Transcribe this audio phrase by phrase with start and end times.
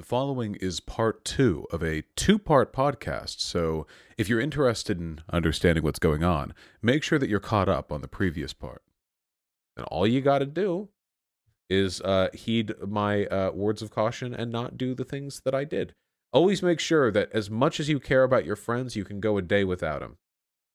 [0.00, 3.40] The following is part two of a two part podcast.
[3.40, 7.92] So, if you're interested in understanding what's going on, make sure that you're caught up
[7.92, 8.82] on the previous part.
[9.76, 10.88] And all you got to do
[11.68, 15.64] is uh, heed my uh, words of caution and not do the things that I
[15.64, 15.94] did.
[16.32, 19.36] Always make sure that as much as you care about your friends, you can go
[19.36, 20.16] a day without them.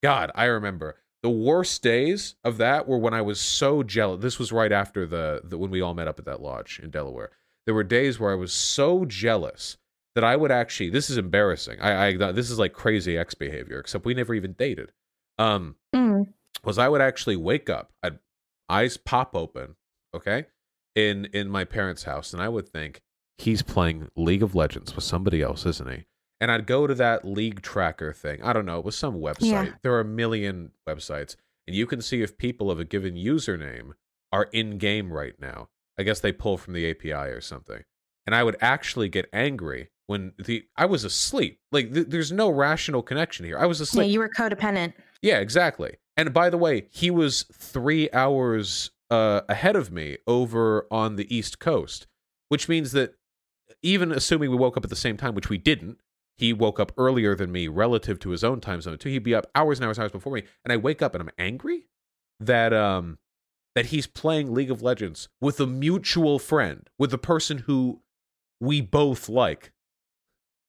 [0.03, 4.21] God, I remember the worst days of that were when I was so jealous.
[4.21, 6.91] This was right after the, the when we all met up at that lodge in
[6.91, 7.31] Delaware.
[7.65, 9.77] There were days where I was so jealous
[10.13, 10.89] that I would actually.
[10.89, 11.79] This is embarrassing.
[11.81, 13.79] I, I this is like crazy ex behavior.
[13.79, 14.91] Except we never even dated.
[15.37, 16.27] Um, Mm.
[16.63, 18.19] was I would actually wake up, I'd
[18.69, 19.75] eyes pop open,
[20.13, 20.45] okay,
[20.95, 23.01] in in my parents' house, and I would think
[23.37, 26.05] he's playing League of Legends with somebody else, isn't he?
[26.41, 28.41] And I'd go to that league tracker thing.
[28.43, 29.41] I don't know, it was some website.
[29.51, 29.67] Yeah.
[29.83, 31.35] There are a million websites,
[31.67, 33.93] and you can see if people of a given username
[34.31, 35.69] are in game right now.
[35.97, 37.83] I guess they pull from the API or something.
[38.25, 41.59] And I would actually get angry when the I was asleep.
[41.71, 43.57] Like th- there's no rational connection here.
[43.57, 44.11] I was Yeah, asleep.
[44.11, 44.93] you were codependent.
[45.21, 45.95] Yeah, exactly.
[46.17, 51.33] And by the way, he was three hours uh, ahead of me over on the
[51.35, 52.07] East Coast,
[52.49, 53.13] which means that
[53.83, 55.99] even assuming we woke up at the same time, which we didn't,
[56.37, 59.09] he woke up earlier than me relative to his own time zone too.
[59.09, 61.21] He'd be up hours and hours and hours before me, and I wake up and
[61.21, 61.87] I'm angry
[62.39, 63.17] that um
[63.75, 68.01] that he's playing League of Legends with a mutual friend, with a person who
[68.59, 69.71] we both like.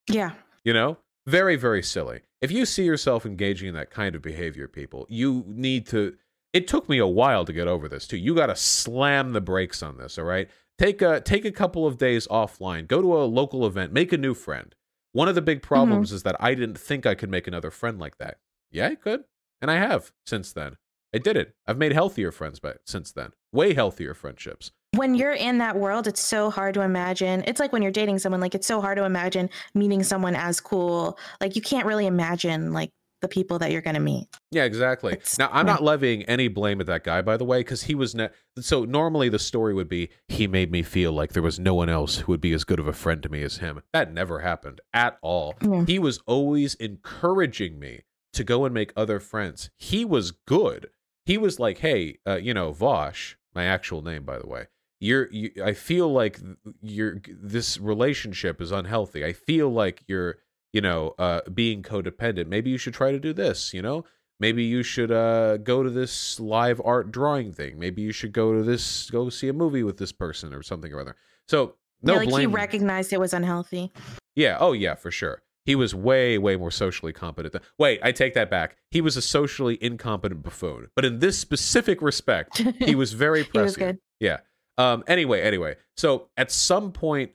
[0.09, 0.33] Yeah.
[0.65, 2.21] You know, very, very silly.
[2.41, 6.17] If you see yourself engaging in that kind of behavior, people, you need to.
[6.53, 8.17] It took me a while to get over this too.
[8.17, 10.19] You got to slam the brakes on this.
[10.19, 10.49] All right,
[10.79, 12.87] take a take a couple of days offline.
[12.87, 13.93] Go to a local event.
[13.93, 14.75] Make a new friend.
[15.13, 15.69] One of the big mm-hmm.
[15.69, 18.39] problems is that I didn't think I could make another friend like that.
[18.71, 19.25] Yeah, I could,
[19.63, 20.77] and I have since then.
[21.17, 21.55] I did it.
[21.67, 23.33] I've made healthier friends by since then.
[23.51, 24.71] Way healthier friendships.
[24.95, 27.43] When you're in that world, it's so hard to imagine.
[27.47, 30.61] It's like when you're dating someone, like it's so hard to imagine meeting someone as
[30.61, 31.19] cool.
[31.41, 32.91] Like you can't really imagine like
[33.23, 34.29] the people that you're going to meet.
[34.51, 35.15] Yeah, exactly.
[35.15, 35.73] It's- now, I'm yeah.
[35.73, 38.29] not levying any blame at that guy, by the way, because he was ne-
[38.61, 41.89] so normally the story would be he made me feel like there was no one
[41.89, 43.81] else who would be as good of a friend to me as him.
[43.95, 45.55] That never happened at all.
[45.63, 45.87] Yeah.
[45.87, 48.03] He was always encouraging me
[48.35, 49.71] to go and make other friends.
[49.79, 50.91] He was good.
[51.27, 54.69] He was like, "Hey, uh, you know, Vosh, my actual name, by the way.
[54.99, 56.41] You're, you, I feel like
[56.81, 59.25] you're this relationship is unhealthy.
[59.25, 60.39] I feel like you're."
[60.77, 62.49] you know, uh, being codependent.
[62.49, 64.05] Maybe you should try to do this, you know?
[64.39, 67.79] Maybe you should uh, go to this live art drawing thing.
[67.79, 70.93] Maybe you should go to this, go see a movie with this person or something
[70.93, 71.17] or other.
[71.49, 72.51] So, no yeah, like blame.
[72.51, 73.91] he recognized it was unhealthy.
[74.35, 75.41] yeah, oh, yeah, for sure.
[75.67, 77.53] He was way, way more socially competent.
[77.53, 78.77] Than- Wait, I take that back.
[78.91, 80.87] He was a socially incompetent buffoon.
[80.95, 83.99] But in this specific respect, he was very He was good.
[84.21, 84.39] Yeah.
[84.79, 85.05] Um.
[85.07, 85.77] Anyway, anyway.
[85.97, 87.33] So at some point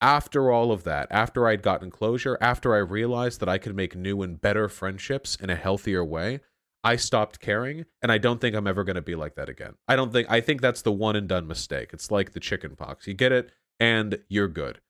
[0.00, 3.94] after all of that, after I'd gotten closure, after I realized that I could make
[3.96, 6.40] new and better friendships in a healthier way,
[6.82, 9.74] I stopped caring, and I don't think I'm ever going to be like that again.
[9.88, 10.30] I don't think.
[10.30, 11.90] I think that's the one and done mistake.
[11.92, 13.06] It's like the chicken pox.
[13.06, 14.80] You get it, and you're good.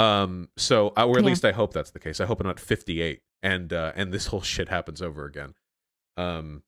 [0.00, 0.48] Um.
[0.56, 1.28] So, or at Yeah.
[1.28, 2.20] least I hope that's the case.
[2.20, 5.54] I hope I'm not 58, and uh, and this whole shit happens over again.
[6.16, 6.62] Um.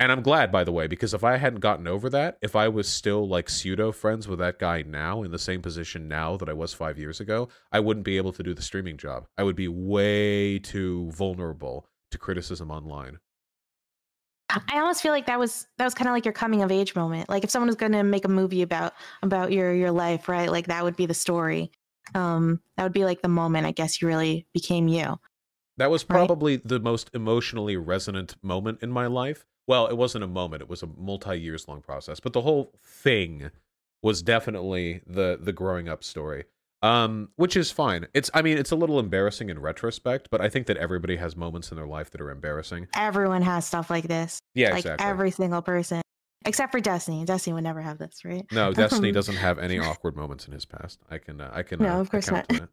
[0.00, 2.66] And I'm glad, by the way, because if I hadn't gotten over that, if I
[2.66, 6.48] was still like pseudo friends with that guy now in the same position now that
[6.48, 9.28] I was five years ago, I wouldn't be able to do the streaming job.
[9.38, 13.18] I would be way too vulnerable to criticism online.
[14.50, 16.96] I almost feel like that was that was kind of like your coming of age
[16.96, 17.28] moment.
[17.28, 20.50] Like if someone was going to make a movie about about your your life, right?
[20.50, 21.70] Like that would be the story.
[22.14, 23.66] Um, that would be like the moment.
[23.66, 25.18] I guess you really became you.
[25.78, 26.16] That was Right.
[26.16, 29.46] probably the most emotionally resonant moment in my life.
[29.66, 32.20] Well, it wasn't a moment; it was a multi years long process.
[32.20, 33.50] But the whole thing
[34.02, 36.44] was definitely the the growing up story,
[36.82, 38.06] um, which is fine.
[38.12, 41.36] It's I mean, it's a little embarrassing in retrospect, but I think that everybody has
[41.36, 42.88] moments in their life that are embarrassing.
[42.94, 44.40] Everyone has stuff like this.
[44.54, 45.06] Yeah, like exactly.
[45.06, 46.02] every single person,
[46.44, 47.24] except for Destiny.
[47.24, 48.46] Destiny would never have this, right?
[48.52, 51.00] No, Destiny Um, doesn't have any awkward moments in his past.
[51.10, 51.80] I can, uh, I can.
[51.80, 52.50] No, uh, of course not.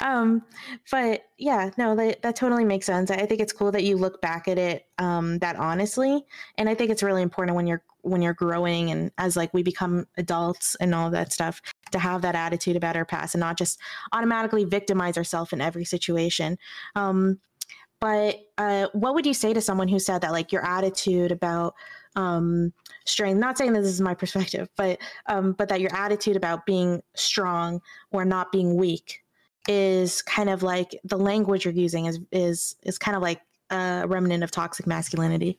[0.00, 0.42] Um,
[0.90, 3.10] but yeah, no, that that totally makes sense.
[3.10, 6.24] I think it's cool that you look back at it um that honestly,
[6.56, 9.62] and I think it's really important when you're when you're growing and as like we
[9.62, 11.60] become adults and all that stuff
[11.92, 13.78] to have that attitude about our past and not just
[14.12, 16.58] automatically victimize ourselves in every situation.
[16.96, 17.38] Um,
[18.00, 21.74] but uh, what would you say to someone who said that like your attitude about
[22.16, 22.72] um
[23.06, 26.66] strength not saying that this is my perspective but um but that your attitude about
[26.66, 27.80] being strong
[28.10, 29.20] or not being weak
[29.68, 34.04] is kind of like the language you're using is is is kind of like a
[34.06, 35.58] remnant of toxic masculinity.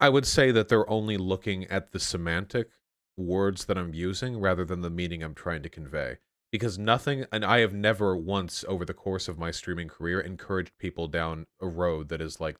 [0.00, 2.68] I would say that they're only looking at the semantic
[3.16, 6.18] words that I'm using rather than the meaning I'm trying to convey.
[6.50, 10.78] because nothing and I have never once over the course of my streaming career encouraged
[10.78, 12.56] people down a road that is like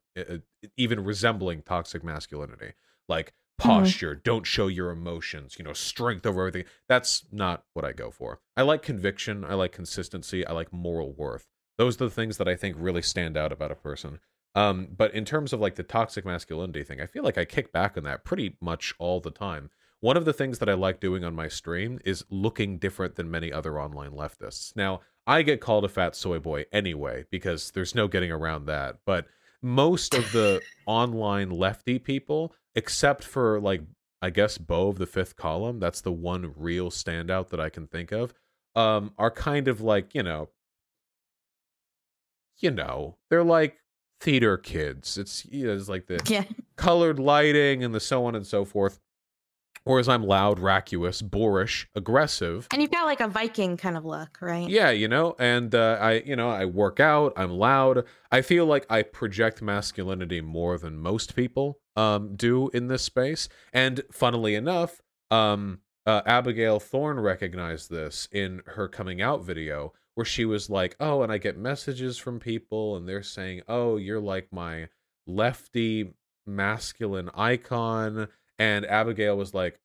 [0.77, 2.73] even resembling toxic masculinity.
[3.09, 3.81] Like Mm-hmm.
[3.81, 6.71] posture, don't show your emotions, you know, strength over everything.
[6.89, 8.39] That's not what I go for.
[8.57, 11.49] I like conviction, I like consistency, I like moral worth.
[11.77, 14.21] Those are the things that I think really stand out about a person.
[14.55, 17.73] Um, but in terms of like the toxic masculinity thing, I feel like I kick
[17.73, 19.71] back on that pretty much all the time.
[19.99, 23.29] One of the things that I like doing on my stream is looking different than
[23.29, 24.77] many other online leftists.
[24.77, 28.99] Now, I get called a fat soy boy anyway because there's no getting around that.
[29.05, 29.27] But
[29.63, 33.83] most of the online lefty people, except for like
[34.21, 37.87] I guess Beau of the fifth column, that's the one real standout that I can
[37.87, 38.35] think of,
[38.75, 40.49] um, are kind of like, you know,
[42.59, 43.79] you know, they're like
[44.21, 45.17] theater kids.
[45.19, 46.45] It's you know, it's like the Yeah.
[46.77, 48.99] colored lighting and the so on and so forth.
[49.89, 52.67] Whereas I'm loud, racuous, boorish, aggressive.
[52.71, 54.69] And you've got like a Viking kind of look, right?
[54.69, 57.33] Yeah, you know, and uh, I, you know, I work out.
[57.39, 58.05] I'm loud.
[58.31, 63.49] I feel like I project masculinity more than most people um, do in this space.
[63.73, 65.01] And funnily enough,
[65.31, 70.97] um, uh, Abigail Thorne recognized this in her coming out video, where she was like,
[71.01, 74.89] "Oh, and I get messages from people, and they're saying, oh, you're like my
[75.27, 76.13] lefty
[76.47, 78.29] masculine icon."
[78.59, 79.79] And Abigail was like,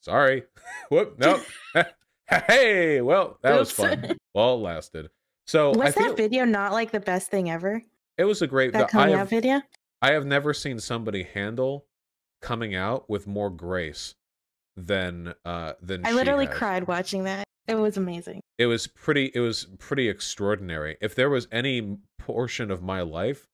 [0.00, 0.44] "Sorry,
[0.90, 1.42] whoop, nope."
[2.26, 4.16] hey, well, that was fun.
[4.34, 5.10] Well, it lasted.
[5.46, 7.82] So I Was feel that video not like the best thing ever?
[8.16, 8.72] it was a great.
[8.72, 9.62] That coming have, out video?
[10.00, 11.86] I have never seen somebody handle
[12.40, 14.14] coming out with more grace
[14.76, 16.54] than uh than I literally has.
[16.54, 17.44] cried watching that.
[17.66, 18.40] It was amazing.
[18.58, 19.30] It was pretty.
[19.34, 20.96] It was pretty extraordinary.
[21.00, 23.46] If there was any portion of my life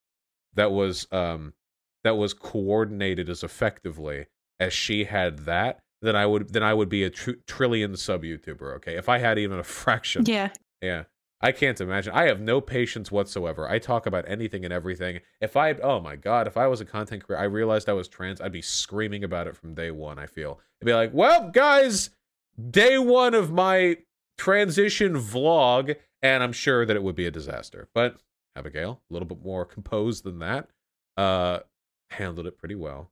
[0.55, 1.55] that was um
[2.05, 4.27] that was coordinated as effectively
[4.59, 8.23] as she had that, then I would then I would be a tr- trillion sub
[8.23, 8.75] YouTuber.
[8.77, 10.25] Okay, if I had even a fraction.
[10.27, 10.51] Yeah.
[10.81, 11.05] Yeah.
[11.43, 12.13] I can't imagine.
[12.13, 13.67] I have no patience whatsoever.
[13.67, 15.21] I talk about anything and everything.
[15.41, 18.09] If I, oh my God, if I was a content creator, I realized I was
[18.09, 20.61] trans, I'd be screaming about it from day one, I feel.
[20.83, 22.11] I'd be like, well, guys,
[22.71, 23.97] day one of my
[24.37, 27.89] transition vlog, and I'm sure that it would be a disaster.
[27.95, 28.17] But
[28.55, 30.69] Abigail, a little bit more composed than that,
[31.17, 31.61] uh,
[32.11, 33.11] handled it pretty well.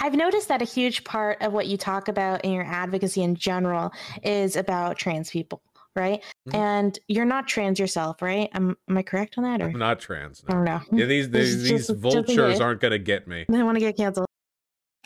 [0.00, 3.34] I've noticed that a huge part of what you talk about in your advocacy in
[3.34, 3.92] general
[4.22, 5.62] is about trans people,
[5.96, 6.22] right?
[6.48, 6.54] Mhm.
[6.54, 8.48] And you're not trans yourself, right?
[8.54, 9.60] Am, am I correct on that?
[9.60, 10.42] Or I'm not trans.
[10.48, 10.58] I No.
[10.58, 10.98] don't know.
[10.98, 13.44] Yeah, these these, these just- vultures aren't gonna get me.
[13.52, 14.26] I want to get canceled.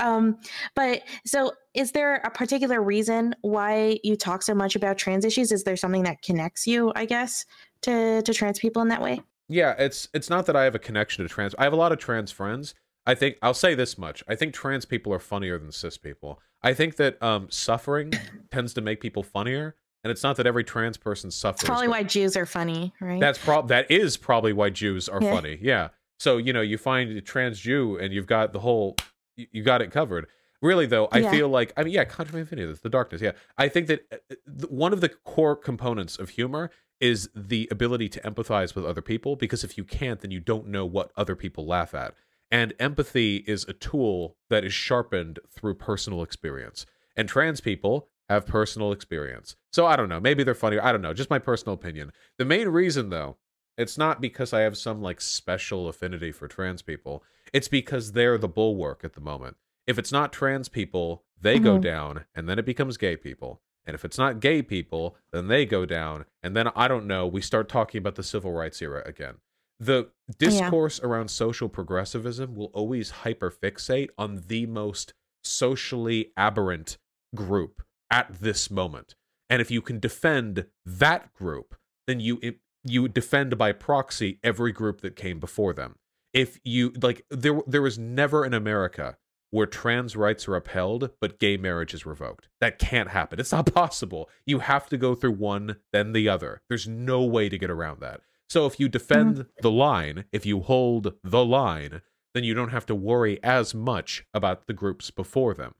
[0.00, 0.38] Um,
[0.76, 5.50] but so is there a particular reason why you talk so much about trans issues?
[5.50, 7.44] Is there something that connects you, I guess,
[7.82, 9.22] to to trans people in that way?
[9.48, 11.54] Yeah, it's it's not that I have a connection to trans.
[11.58, 12.74] I have a lot of trans friends.
[13.06, 14.22] I think I'll say this much.
[14.28, 16.40] I think trans people are funnier than cis people.
[16.62, 18.12] I think that um suffering
[18.50, 19.74] tends to make people funnier,
[20.04, 21.62] and it's not that every trans person suffers.
[21.62, 23.20] It's probably why Jews are funny, right?
[23.20, 25.30] That's prob that is probably why Jews are Yeah.
[25.30, 25.58] funny.
[25.62, 25.88] Yeah.
[26.18, 28.96] So you know you find a trans Jew and you've got the whole
[29.36, 30.26] you, got it covered.
[30.60, 31.30] Really though, I Yeah.
[31.30, 33.22] feel like I mean yeah, Contra Infinity, the darkness.
[33.22, 38.08] Yeah, I think that uh, one of the core components of humor is the ability
[38.10, 41.36] to empathize with other people because if you can't then you don't know what other
[41.36, 42.14] people laugh at.
[42.50, 46.86] And empathy is a tool that is sharpened through personal experience.
[47.16, 49.54] And trans people have personal experience.
[49.72, 50.20] So i don't know.
[50.20, 50.82] Maybe they're funnier.
[50.84, 51.14] I don't know.
[51.14, 52.12] Just my personal opinion.
[52.38, 53.36] The main reason though
[53.76, 57.22] it's not because i have some like special affinity for trans people.
[57.52, 59.56] It's because they're the bulwark at the moment.
[59.86, 61.82] If it's not trans people they go Mhm.
[61.82, 65.64] down and then it becomes gay people and if it's not gay people, then they
[65.64, 66.26] go down.
[66.42, 69.36] And then I don't know, we start talking about the civil rights era again.
[69.80, 76.98] The discourse around social progressivism will always hyperfixate on the most socially aberrant
[77.34, 79.14] group at this moment.
[79.48, 81.74] And if you can defend that group,
[82.06, 82.40] then you
[82.84, 85.96] you defend by proxy every group that came before them.
[86.34, 89.16] If you like there there was never in America
[89.50, 92.48] where trans rights are upheld but gay marriage is revoked.
[92.60, 93.40] That can't happen.
[93.40, 94.28] It's not possible.
[94.46, 96.62] You have to go through one, then the other.
[96.68, 98.20] There's no way to get around that.
[98.48, 102.00] So if you defend the line, if you hold the line,
[102.34, 105.74] then you don't have to worry as much about the groups before them.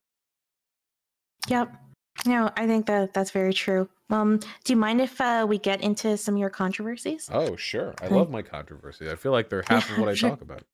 [1.48, 1.75] Yep.
[2.26, 3.88] No, I think that that's very true.
[4.10, 7.28] Um, do you mind if uh, we get into some of your controversies?
[7.32, 7.94] Oh, sure.
[8.02, 9.10] I love my controversy.
[9.10, 10.64] I feel like they're half of what I talk about.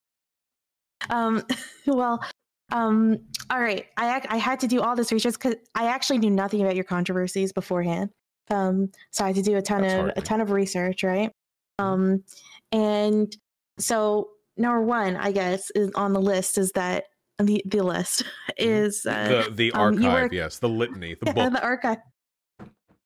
[1.11, 1.45] Um,
[1.87, 2.25] well,
[2.73, 3.19] um,
[3.51, 3.87] all right.
[3.97, 6.85] I I had to do all this research because I actually knew nothing about your
[6.85, 8.11] controversies beforehand.
[8.51, 11.31] Um, so I had to do a ton That's of a ton of research, right?
[11.79, 12.25] Um,
[12.73, 13.35] and
[13.79, 17.05] so number one, I guess, is on the list is that
[17.39, 18.25] the the list
[18.57, 21.53] is uh, the the um, archive, were- yes, the litany, the book.
[21.53, 21.99] the archive.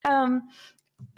[0.04, 0.42] Um,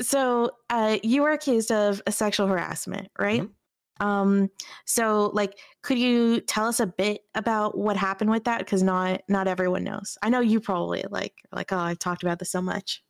[0.00, 3.42] so uh, you were accused of a sexual harassment, right?
[3.42, 3.52] Mm-hmm.
[4.00, 4.50] Um,
[4.86, 8.58] so like, could you tell us a bit about what happened with that?
[8.58, 10.18] Because not not everyone knows.
[10.22, 13.02] I know you probably like like oh I've talked about this so much.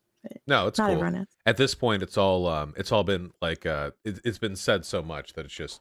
[0.46, 0.96] No, it's not cool.
[0.96, 1.26] everyone knows.
[1.46, 4.84] At this point, it's all um, it's all been like uh, it, has been said
[4.84, 5.80] so much that it's just.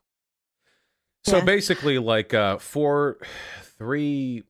[1.26, 1.44] So yeah.
[1.44, 3.18] basically, like uh, for
[3.78, 4.44] three,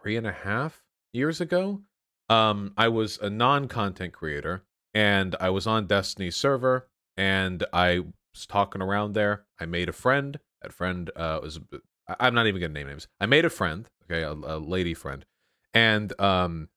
[0.00, 1.80] three and a half years ago,
[2.28, 4.64] um, I was a non-content creator
[4.94, 8.00] and I was on Destiny's server and I
[8.32, 9.44] was talking around there.
[9.60, 10.38] I made a friend.
[10.62, 11.60] That friend uh, was
[12.20, 13.08] I'm not even gonna name names.
[13.20, 15.24] I made a friend, okay, a, a lady friend,
[15.74, 16.68] and um,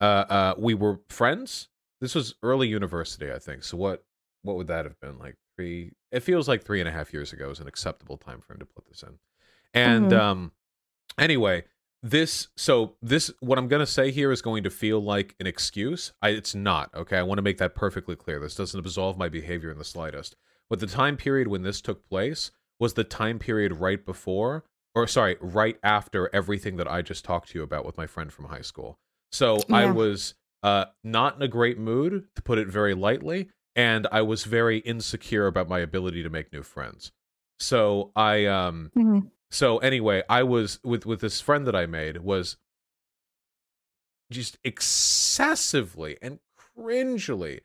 [0.00, 1.68] uh, uh, we were friends.
[2.00, 3.64] This was early university, I think.
[3.64, 4.04] So what
[4.42, 5.36] what would that have been like?
[5.56, 5.92] Three.
[6.10, 8.66] It feels like three and a half years ago is an acceptable time frame to
[8.66, 9.18] put this in.
[9.72, 10.20] And mm-hmm.
[10.20, 10.52] um,
[11.18, 11.64] anyway,
[12.04, 15.46] this so this what i'm going to say here is going to feel like an
[15.46, 19.16] excuse I, it's not okay i want to make that perfectly clear this doesn't absolve
[19.16, 20.36] my behavior in the slightest
[20.70, 25.06] but the time period when this took place was the time period right before or
[25.06, 28.46] sorry right after everything that i just talked to you about with my friend from
[28.46, 28.98] high school
[29.32, 29.76] so yeah.
[29.76, 34.22] i was uh not in a great mood to put it very lightly and i
[34.22, 37.12] was very insecure about my ability to make new friends
[37.58, 39.26] so i um mm-hmm.
[39.54, 42.56] So anyway, I was with with this friend that I made was
[44.28, 47.60] just excessively and cringely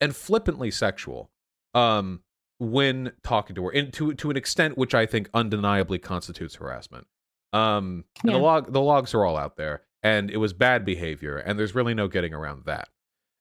[0.00, 1.30] and flippantly sexual
[1.74, 2.20] um
[2.58, 7.06] when talking to her and to to an extent which I think undeniably constitutes harassment.
[7.52, 8.32] Um yeah.
[8.32, 11.74] the log the logs are all out there and it was bad behavior and there's
[11.74, 12.88] really no getting around that.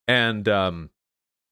[0.08, 0.90] And um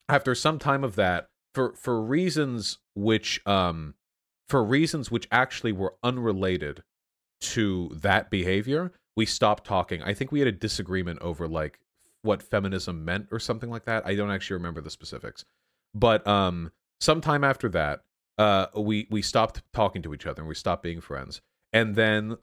[0.10, 3.96] after some time of that for for reasons which um
[4.48, 6.84] for reasons which actually were unrelated
[7.40, 10.02] to that behavior, we stopped talking.
[10.02, 11.80] I think we had a disagreement over like
[12.22, 14.06] what feminism meant or something like that.
[14.06, 15.46] I don't actually remember the specifics.
[15.94, 18.01] But um sometime after that,
[18.38, 21.41] uh we we stopped talking to each other and we stopped being friends.
[21.74, 22.38] And then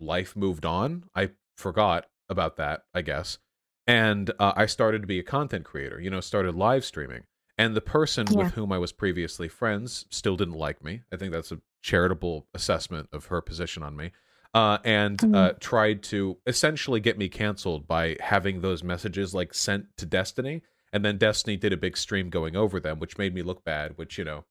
[0.00, 1.04] life moved on.
[1.14, 3.38] I forgot about that, I guess.
[3.86, 7.24] And uh, I started to be a content creator, you know, started live streaming.
[7.56, 8.44] And the person yeah.
[8.44, 11.02] with whom I was previously friends still didn't like me.
[11.12, 14.12] I think that's a charitable assessment of her position on me.
[14.54, 15.34] Uh, and mm-hmm.
[15.34, 20.62] uh, tried to essentially get me canceled by having those messages like sent to Destiny.
[20.92, 23.96] And then Destiny did a big stream going over them, which made me look bad,
[23.96, 24.44] which, you know,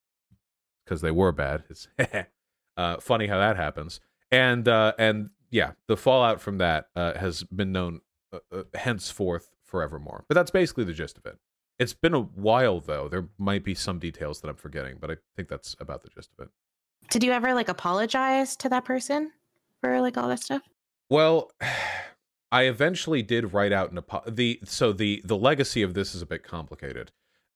[0.86, 1.64] because they were bad.
[1.70, 1.88] It's
[2.78, 4.00] uh, funny how that happens.
[4.32, 8.02] And, uh, and yeah, the fallout from that uh, has been known
[8.34, 10.26] uh, henceforth forevermore.
[10.28, 11.38] But that's basically the gist of it.
[11.80, 13.08] It's been a while though.
[13.08, 16.32] There might be some details that I'm forgetting, but I think that's about the gist
[16.38, 16.52] of it.
[17.10, 19.32] Did you ever like apologize to that person
[19.82, 20.64] for like all that stuff?
[21.10, 21.52] Well,
[22.52, 26.22] I eventually did write out an apo- the so the the legacy of this is
[26.22, 27.12] a bit complicated.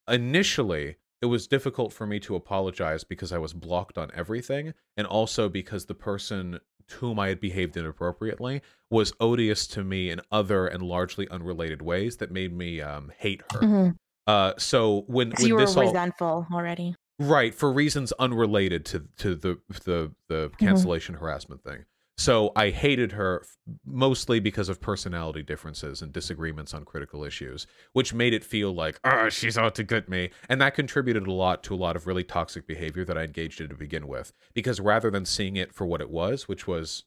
[0.08, 5.06] Initially, it was difficult for me to apologize because I was blocked on everything and
[5.08, 10.20] also because the person to whom I had behaved inappropriately was odious to me in
[10.32, 13.60] other and largely unrelated ways that made me um, hate her.
[13.60, 13.90] Mm-hmm.
[14.28, 17.54] Uh, so when, when you were resentful all, already, right?
[17.54, 20.66] For reasons unrelated to to the the the mm-hmm.
[20.66, 21.24] cancellation mm-hmm.
[21.24, 21.86] harassment thing.
[22.22, 23.44] So I hated her
[23.84, 29.00] mostly because of personality differences and disagreements on critical issues, which made it feel like,
[29.04, 30.30] oh, she's out to get me.
[30.48, 33.60] And that contributed a lot to a lot of really toxic behavior that I engaged
[33.60, 34.34] in to begin with.
[34.54, 37.06] Because rather than seeing it for what it was, which was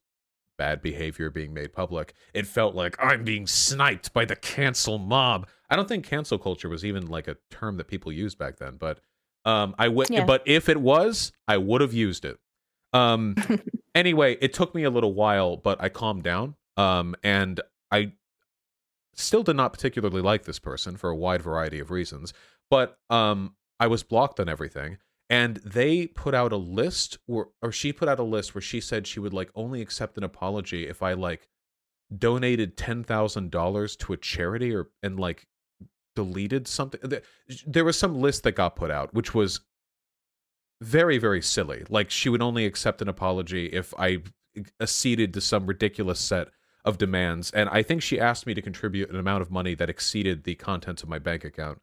[0.59, 5.47] bad behavior being made public, it felt like I'm being sniped by the cancel mob.
[5.71, 8.79] I don't think cancel culture was even like a term that people used back then,
[8.81, 8.99] but
[9.45, 10.11] um, I would.
[10.11, 10.25] Yeah.
[10.25, 12.37] But if it was, I would have used it.
[12.93, 13.37] Um,
[13.95, 16.57] anyway, it took me a little while, but I calmed down.
[16.77, 17.61] Um, and
[17.91, 18.13] I
[19.15, 22.33] still did not particularly like this person for a wide variety of reasons.
[22.71, 24.99] But um, I was blocked on everything
[25.31, 28.81] and they put out a list or or she put out a list where she
[28.81, 31.49] said she would like only accept an apology if I like
[32.17, 35.47] donated $10,000 to a charity or and like
[36.15, 37.01] deleted something
[37.67, 39.61] there was some list that got put out which was
[40.81, 44.19] very very silly like she would only accept an apology if I
[44.81, 46.49] acceded to some ridiculous set
[46.85, 49.89] of demands and I think she asked me to contribute an amount of money that
[49.89, 51.81] exceeded the contents of my bank account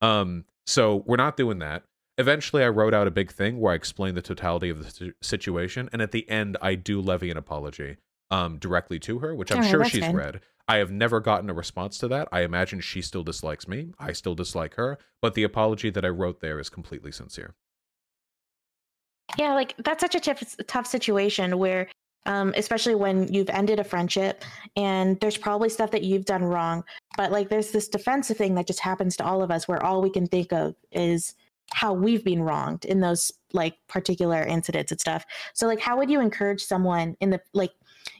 [0.00, 1.84] um so we're not doing that
[2.18, 5.88] Eventually, I wrote out a big thing where I explained the totality of the situation,
[5.92, 7.96] and at the end, I do levy an apology
[8.30, 10.40] um, directly to her, which I'm sure she's read.
[10.68, 12.28] I have never gotten a response to that.
[12.30, 13.92] I imagine she still dislikes me.
[13.98, 17.54] I still dislike her, but the apology that I wrote there is completely sincere.
[19.38, 21.88] Yeah, like that's such a tough, tough situation where
[22.26, 24.44] um, especially when you've ended a friendship
[24.76, 26.84] and there's probably stuff that you've done wrong.
[27.16, 30.00] But like there's this defensive thing that just happens to all of us where all
[30.00, 31.34] we can think of is
[31.72, 35.24] how we've been wronged in those like particular incidents and stuff.
[35.54, 37.72] So like how would you encourage someone in the like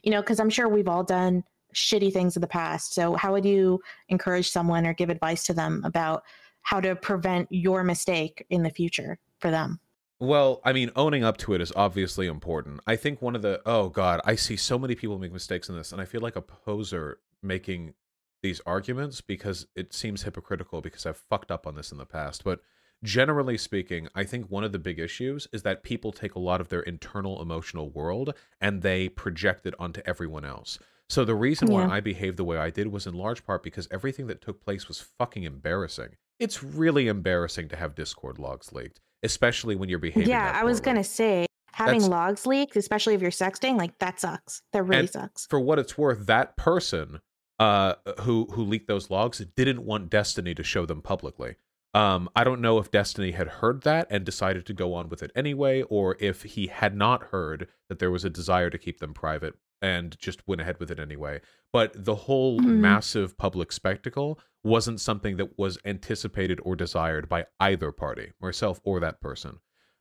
[0.03, 1.43] you know cuz I'm sure we've all done
[1.73, 2.93] shitty things in the past.
[2.93, 3.79] So how would you
[4.09, 6.23] encourage someone or give advice to them about
[6.61, 9.79] how to prevent your mistake in the future for them?
[10.19, 12.79] Well, I mean, owning up to it is obviously important.
[12.87, 15.75] I think one of the oh god, I see so many people make mistakes in
[15.75, 17.93] this, and I feel like a poser making
[18.41, 22.43] these arguments because it seems hypocritical because I've fucked up on this in the past.
[22.43, 22.59] But
[23.03, 26.61] generally speaking, I think one of the big issues is that people take a lot
[26.61, 30.77] of their internal emotional world and they project it onto everyone else.
[31.09, 33.87] So the reason why I behaved the way I did was in large part because
[33.91, 36.15] everything that took place was fucking embarrassing.
[36.39, 40.29] It's really embarrassing to have Discord logs leaked especially when you're behaving.
[40.29, 44.19] Yeah, I was gonna say having That's, logs leaked, especially if you're sexting, like that
[44.19, 44.61] sucks.
[44.71, 45.47] That really sucks.
[45.47, 47.19] For what it's worth, that person
[47.59, 51.55] uh, who who leaked those logs didn't want Destiny to show them publicly.
[51.93, 55.21] Um, I don't know if Destiny had heard that and decided to go on with
[55.21, 58.99] it anyway, or if he had not heard that there was a desire to keep
[58.99, 61.41] them private and just went ahead with it anyway.
[61.73, 62.65] But the whole mm.
[62.65, 69.01] massive public spectacle wasn't something that was anticipated or desired by either party, myself or
[69.01, 69.59] that person.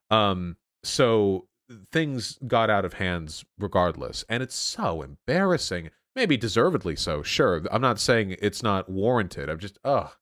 [0.08, 1.48] Um, so
[1.90, 5.90] things got out of hands regardless, and it's so embarrassing.
[6.14, 7.22] Maybe deservedly so.
[7.22, 9.50] Sure, I'm not saying it's not warranted.
[9.50, 10.12] I'm just ugh.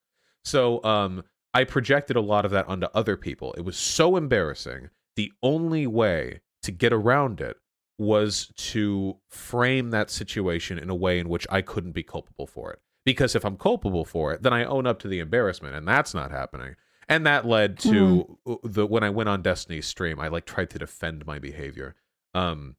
[0.43, 3.53] So um, I projected a lot of that onto other people.
[3.55, 4.89] It was so embarrassing.
[5.17, 7.57] The only way to get around it
[8.01, 12.73] was to frame that situation in a way in which I couldn't be culpable for
[12.73, 12.81] it.
[13.05, 16.15] Because if I'm culpable for it, then I own up to the embarrassment, and that's
[16.15, 16.77] not happening.
[17.11, 18.59] And that led to mm.
[18.63, 21.95] the when I went on Destiny's stream, I like tried to defend my behavior,
[22.33, 22.77] um,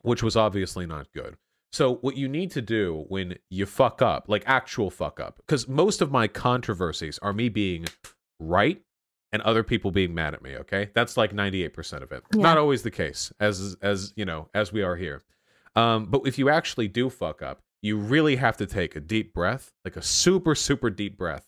[0.00, 1.36] which was obviously not good.
[1.70, 5.68] So what you need to do when you fuck up, like actual fuck up, because
[5.68, 7.84] most of my controversies are me being
[8.40, 8.80] right
[9.32, 10.90] and other people being mad at me okay?
[10.94, 12.22] That's like 98% of it.
[12.34, 12.42] Yeah.
[12.42, 15.22] not always the case as as you know as we are here.
[15.76, 19.32] Um but if you actually do fuck up you really have to take a deep
[19.32, 21.46] breath like a super super deep breath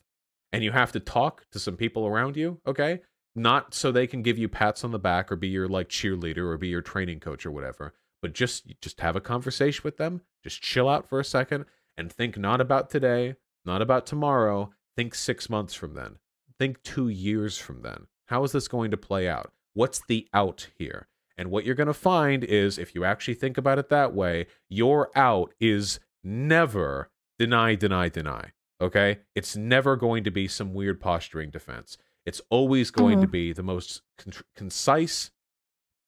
[0.53, 3.01] and you have to talk to some people around you okay?
[3.37, 6.39] Not so they can give you pats on the back or be your like cheerleader
[6.39, 10.21] or be your training coach or whatever but just just have a conversation with them
[10.43, 11.65] just chill out for a second
[11.97, 16.17] and think not about today not about tomorrow think 6 months from then
[16.61, 18.07] Think two years from then.
[18.27, 19.51] How is this going to play out?
[19.73, 21.09] What's the out here?
[21.39, 24.47] And what you're going to find is, if you actually think about it that way,
[24.69, 28.51] your out is never deny, deny, deny.
[28.79, 29.21] Okay?
[29.35, 31.97] It's never going to be some weird posturing defense.
[32.27, 33.23] It's always going mm-hmm.
[33.23, 35.31] to be the most con- concise,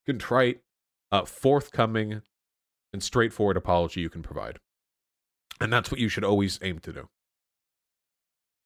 [0.05, 0.61] contrite,
[1.11, 2.21] uh, forthcoming,
[2.93, 4.59] and straightforward apology you can provide.
[5.63, 7.09] And that's what you should always aim to do.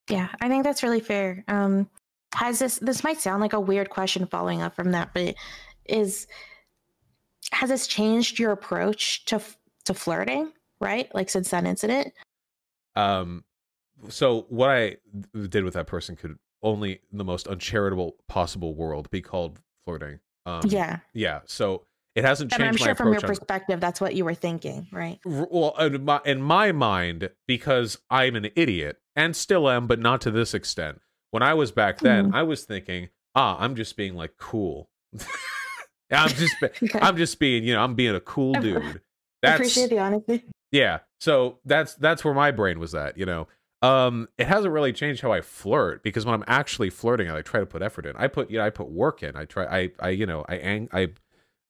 [0.09, 1.45] Yeah, I think that's really fair.
[1.49, 1.89] Um,
[2.35, 5.35] has this this might sound like a weird question following up from that, but
[5.85, 6.27] is
[7.53, 9.41] has this changed your approach to
[9.85, 10.53] to flirting?
[10.81, 12.13] Right, like since that incident.
[12.95, 13.45] Um,
[14.09, 14.97] so what I
[15.49, 20.21] did with that person could only in the most uncharitable possible world be called flirting.
[20.45, 21.41] Um, yeah, yeah.
[21.47, 22.61] So it hasn't changed.
[22.63, 25.21] And I'm sure from your perspective, that's what you were thinking, right?
[25.25, 30.23] Well, in my, in my mind, because I'm an idiot and still am, but not
[30.23, 31.01] to this extent.
[31.31, 32.35] When I was back then, mm.
[32.35, 34.89] I was thinking, ah, I'm just being like cool.
[36.11, 36.99] I'm just, okay.
[37.03, 39.03] I'm just being, you know, I'm being a cool dude.
[39.43, 40.45] That's, appreciate the honesty.
[40.73, 43.19] Yeah, so that's that's where my brain was at.
[43.19, 43.49] You know,
[43.83, 47.61] um, it hasn't really changed how I flirt because when I'm actually flirting, I try
[47.61, 48.17] to put effort in.
[48.17, 49.37] I put, you know, I put work in.
[49.37, 51.09] I try, I, I, you know, I, ang- I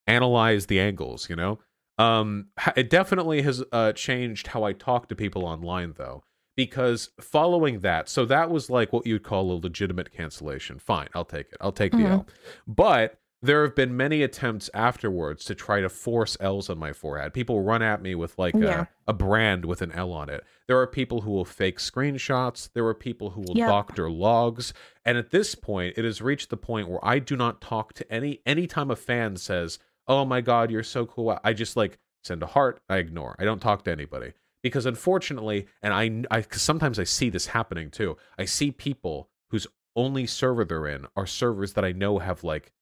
[0.07, 1.59] analyze the angles, you know?
[1.99, 6.25] Um, it definitely has uh, changed how I talk to people online, though,
[6.57, 10.79] because following that, so that was like what you'd call a legitimate cancellation.
[10.79, 11.57] Fine, I'll take it.
[11.61, 12.05] I'll take mm-hmm.
[12.05, 12.27] the L.
[12.67, 17.35] But there have been many attempts afterwards to try to force L's on my forehead.
[17.35, 18.87] People run at me with like yeah.
[19.07, 20.43] a, a, brand with an L on it.
[20.67, 22.71] There are people who will fake screenshots.
[22.73, 23.69] There are people who will yep.
[23.69, 24.73] doctor logs.
[25.05, 28.13] And at this point, it has reached the point where I do not talk to
[28.13, 31.39] any anytime a fan says, oh my god you're so cool.
[31.43, 33.37] I just like send a heart i ignore.
[33.39, 34.33] I don't talk to anybody.
[34.63, 39.29] Because unfortunately and i, I cause sometimes i see this happening too i see people
[39.51, 42.73] whose only server they're in are servers that i know have like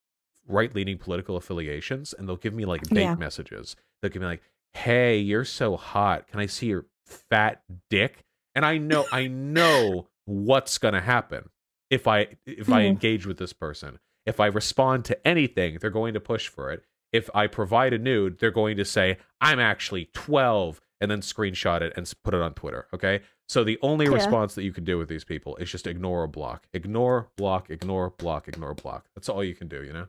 [0.46, 3.14] right-leaning political affiliations and they'll give me like bait yeah.
[3.14, 3.76] messages.
[4.00, 6.26] They'll give me like hey you're so hot.
[6.28, 8.24] Can i see your fat dick?
[8.54, 11.50] And i know i know what's gonna happen
[11.90, 12.72] if i if mm-hmm.
[12.72, 13.98] i engage with this person.
[14.26, 16.82] If i respond to anything they're going to push for it
[17.14, 21.80] if I provide a nude, they're going to say, I'm actually 12 and then screenshot
[21.80, 22.88] it and put it on Twitter.
[22.92, 23.20] Okay.
[23.48, 24.12] So the only Yeah.
[24.14, 26.66] response that you can do with these people is just ignore or block.
[26.72, 29.06] Ignore, block, ignore, block, ignore, block.
[29.14, 30.08] That's all you can do, you know?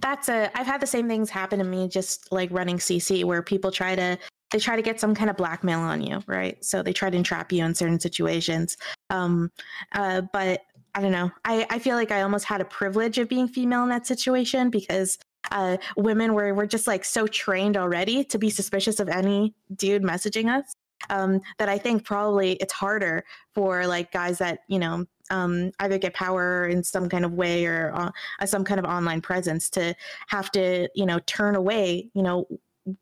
[0.00, 0.50] That's a.
[0.58, 3.94] I've had the same things happen to me just like running CC, where people try
[3.94, 4.18] to
[4.50, 6.62] they try to get some kind of blackmail on you, right?
[6.62, 8.76] So they try to entrap you in certain situations.
[9.08, 9.50] Um,
[9.92, 10.62] uh, but
[10.94, 11.30] I don't know.
[11.46, 14.68] I I feel like I almost had a privilege of being female in that situation
[14.68, 15.18] because
[15.50, 20.02] uh, women were were just like so trained already to be suspicious of any dude
[20.02, 20.74] messaging us.
[21.10, 25.98] Um, that I think probably it's harder for like guys that you know um, either
[25.98, 29.68] get power in some kind of way or uh, uh, some kind of online presence
[29.70, 29.94] to
[30.28, 32.46] have to you know turn away you know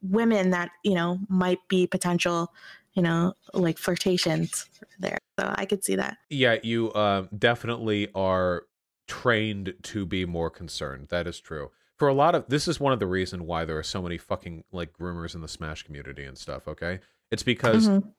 [0.02, 2.52] women that you know might be potential
[2.94, 4.66] you know like flirtations
[4.98, 8.64] there so i could see that Yeah, you um, definitely are
[9.06, 11.08] trained to be more concerned.
[11.08, 11.70] That is true.
[11.98, 14.18] For a lot of this is one of the reason why there are so many
[14.18, 16.66] fucking like groomers in the Smash community and stuff.
[16.66, 18.12] Okay, it's because Mhm.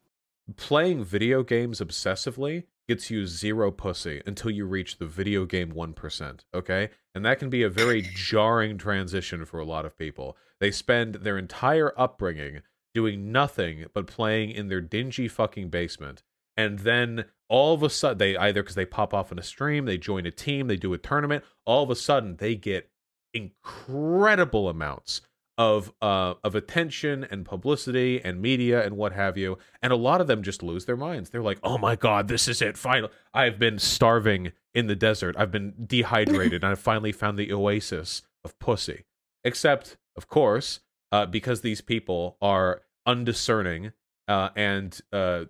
[0.55, 6.45] playing video games obsessively gets you zero pussy until you reach the video game 1%,
[6.53, 6.91] okay?
[7.15, 10.38] And that can be a very jarring transition for a lot of people.
[10.59, 12.61] They spend their entire upbringing
[12.93, 16.21] doing nothing but playing in their dingy fucking basement.
[16.55, 19.85] And then all of a sudden, they either because they pop off in a stream,
[19.85, 22.91] they join a team, they do a tournament, all of a sudden they get
[23.36, 25.21] incredible amounts
[25.58, 30.19] of uh of attention and publicity and media and what have you and a lot
[30.19, 31.30] of them just lose their minds.
[31.30, 35.36] They're like oh my god this is it final i've been starving in the desert.
[35.38, 36.63] I've been dehydrated.
[36.63, 39.06] And i finally found the oasis of pussy.
[39.43, 43.93] Except of course uh because these people are undiscerning
[44.28, 45.45] uh and uh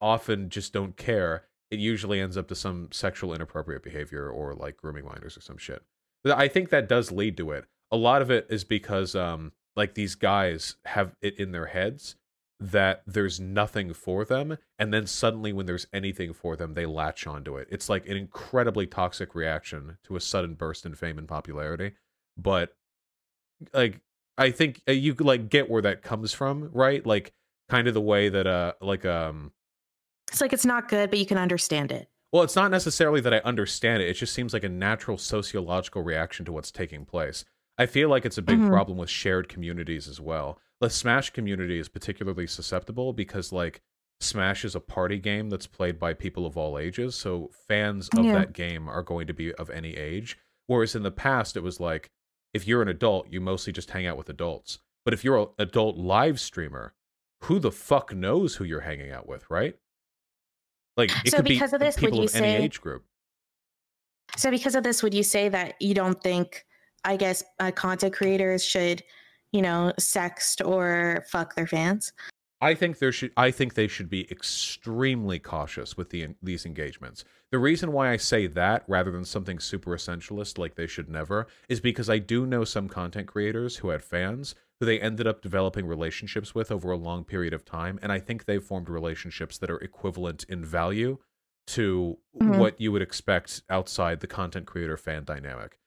[0.00, 4.76] often just don't care it usually ends up to some sexual inappropriate behavior or like
[4.76, 5.82] grooming minders or some shit
[6.24, 7.66] I think that does lead to it.
[7.90, 12.16] A lot of it is because um like these guys have it in their heads
[12.58, 17.26] that there's nothing for them and then suddenly when there's anything for them they latch
[17.26, 17.68] onto it.
[17.70, 21.92] It's like an incredibly toxic reaction to a sudden burst in fame and popularity.
[22.36, 22.74] But
[23.72, 24.00] like
[24.36, 27.04] I think uh, you like get where that comes from, right?
[27.04, 27.32] Like
[27.70, 29.52] kind of the way that uh like um
[30.30, 33.34] it's like it's not good but you can understand it well, it's not necessarily that
[33.34, 34.08] I understand it.
[34.08, 37.44] It just seems like a natural sociological reaction to what's taking place.
[37.78, 38.68] I feel like it's a big Mhm.
[38.68, 40.60] problem with shared communities as well.
[40.80, 43.80] The Smash community is particularly susceptible because, like,
[44.20, 47.14] Smash is a party game that's played by people of all ages.
[47.14, 48.32] So fans of Yeah.
[48.34, 50.38] that game are going to be of any age.
[50.66, 52.10] Whereas in the past, it was like,
[52.52, 54.78] if you're an adult, you mostly just hang out with adults.
[55.04, 56.92] But if you're an adult live streamer,
[57.44, 59.78] who the fuck knows who you're hanging out with, right?
[60.96, 63.04] Like it So could be because of this, would you of any say- age group.
[64.36, 66.64] so because of this would you say that you don't think
[67.04, 69.02] i guess uh, content creators should
[69.52, 72.12] you know sext or fuck their fans
[72.62, 77.24] I think there should I think they should be extremely cautious with the these engagements.
[77.50, 81.46] The reason why I say that rather than something super essentialist like they should never
[81.70, 85.42] is because I do know some content creators who had fans who they ended up
[85.42, 89.58] developing relationships with over a long period of time and I think they formed relationships
[89.58, 91.18] that are equivalent in value
[91.68, 92.58] to Mhm.
[92.58, 95.78] what you would expect outside the content creator fan dynamic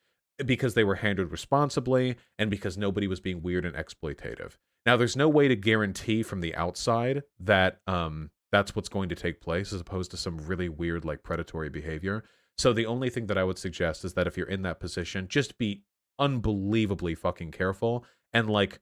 [0.45, 4.57] because they were handled responsibly and because nobody was being weird and exploitative.
[4.85, 9.15] Now, there's no way to guarantee from the outside that um, that's what's going to
[9.15, 12.23] take place, as opposed to some really weird, like predatory behavior.
[12.57, 15.27] So the only thing that I would suggest is that if you're in that position,
[15.27, 15.83] just be
[16.19, 18.79] unbelievably fucking careful and like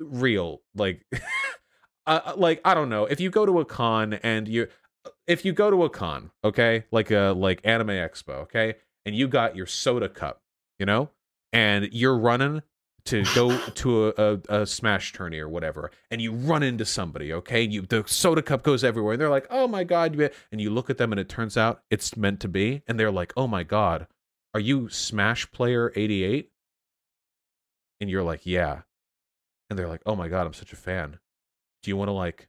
[0.00, 1.04] real, like,
[2.06, 4.68] uh, like I don't know, if you go to a con and you,
[5.26, 9.28] if you go to a con, okay, like a like Anime Expo, okay, and you
[9.28, 10.42] got your soda cup,
[10.78, 11.10] you know,
[11.52, 12.62] and you're running
[13.04, 17.32] to go to a, a, a smash tourney or whatever and you run into somebody
[17.32, 20.18] okay you the soda cup goes everywhere and they're like oh my god
[20.50, 23.10] and you look at them and it turns out it's meant to be and they're
[23.10, 24.06] like oh my god
[24.54, 26.50] are you smash player 88
[28.02, 28.82] and you're like yeah.
[29.70, 31.18] And they're like oh my god i'm such a fan.
[31.82, 32.48] Do you want to like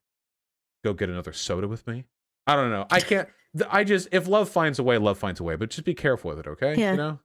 [0.84, 2.06] go get another soda with me?
[2.46, 2.86] I don't know.
[2.92, 3.30] I can't
[3.70, 6.30] i just if love finds a way love finds a way but just be careful
[6.30, 6.76] with it okay?
[6.76, 6.92] Yeah.
[6.92, 7.20] you know?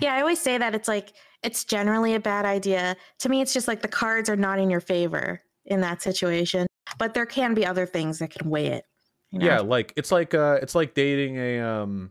[0.00, 2.96] Yeah i always say that it's like it's generally a bad idea.
[3.20, 6.66] To me it's just like the cards are not in your favor in that situation
[6.98, 8.84] but there can be other things that can weigh it
[9.32, 9.46] you know?
[9.46, 12.10] Yeah, like it's like uh it's like dating a um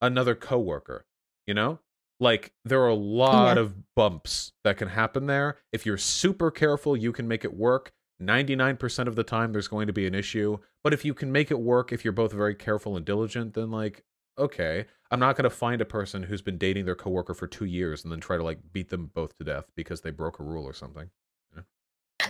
[0.00, 1.06] another coworker,
[1.46, 1.80] you know?
[2.20, 3.62] Like there are a lot Yeah.
[3.62, 5.58] of bumps that can happen there.
[5.72, 7.92] If you're super careful, you can make it work.
[8.22, 11.50] 99% of the time there's going to be an issue, but if you can make
[11.50, 14.04] it work if you're both very careful and diligent, then like
[14.36, 17.66] okay, I'm not going to find a person who's been dating their coworker for two
[17.66, 20.42] years and then try to like beat them both to death because they broke a
[20.44, 21.08] rule or something.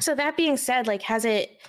[0.00, 1.60] So that being said, like, has it?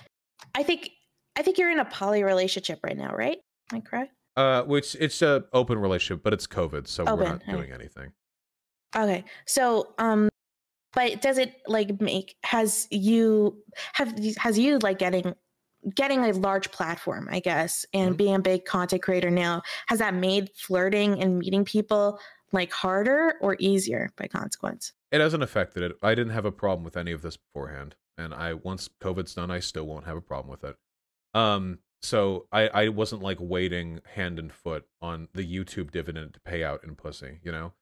[0.54, 0.90] I think
[1.36, 3.38] I think you're in a poly relationship right now, right?
[3.72, 4.12] Am I correct?
[4.36, 7.52] Uh, which it's a open relationship, but it's COVID, so we're Open, not okay.
[7.52, 8.12] doing anything.
[8.94, 9.24] Okay.
[9.46, 10.28] So, um,
[10.92, 13.62] but does it like make has you
[13.94, 15.34] have has you like getting
[15.94, 18.18] getting a large platform, I guess, and Mhm.
[18.18, 22.18] being a big content creator now has that made flirting and meeting people
[22.52, 24.92] like harder or easier by consequence?
[25.12, 25.96] It hasn't affected it.
[26.02, 29.50] I didn't have a problem with any of this beforehand, and I once COVID's done,
[29.50, 30.76] I still won't have a problem with it.
[31.34, 36.40] Um, so I I wasn't like waiting hand and foot on the YouTube dividend to
[36.40, 37.72] pay out in pussy, you know.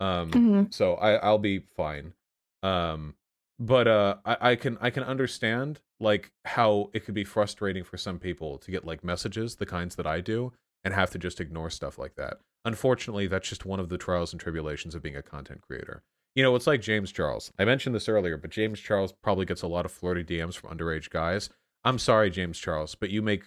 [0.00, 0.74] Um, Mhm.
[0.74, 2.14] so I I'll be fine.
[2.62, 3.14] Um,
[3.58, 7.96] but uh, I I can I can understand like how it could be frustrating for
[7.96, 10.52] some people to get like messages the kinds that I do
[10.84, 12.38] and have to just ignore stuff like that.
[12.64, 16.02] Unfortunately, that's just one of the trials and tribulations of being a content creator.
[16.34, 17.52] You know, it's like James Charles.
[17.58, 20.76] I mentioned this earlier, but James Charles probably gets a lot of flirty DMs from
[20.76, 21.48] underage guys.
[21.84, 23.44] I'm sorry, James Charles, but you make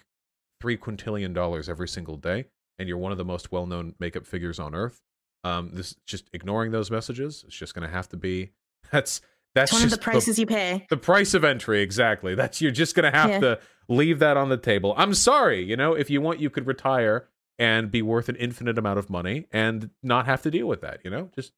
[0.60, 2.46] three quintillion dollars every single day,
[2.78, 5.00] and you're one of the most well-known makeup figures on earth.
[5.44, 7.44] Um, this just ignoring those messages.
[7.46, 8.50] It's just going to have to be.
[8.92, 9.20] That's
[9.54, 10.86] that's It's one of the prices you pay.
[10.90, 13.40] the price of entry exactly that's you're just gonna have Yeah.
[13.40, 16.66] to leave that on the table i'm sorry you know if you want you could
[16.66, 20.82] retire and be worth an infinite amount of money and not have to deal with
[20.82, 21.52] that you know just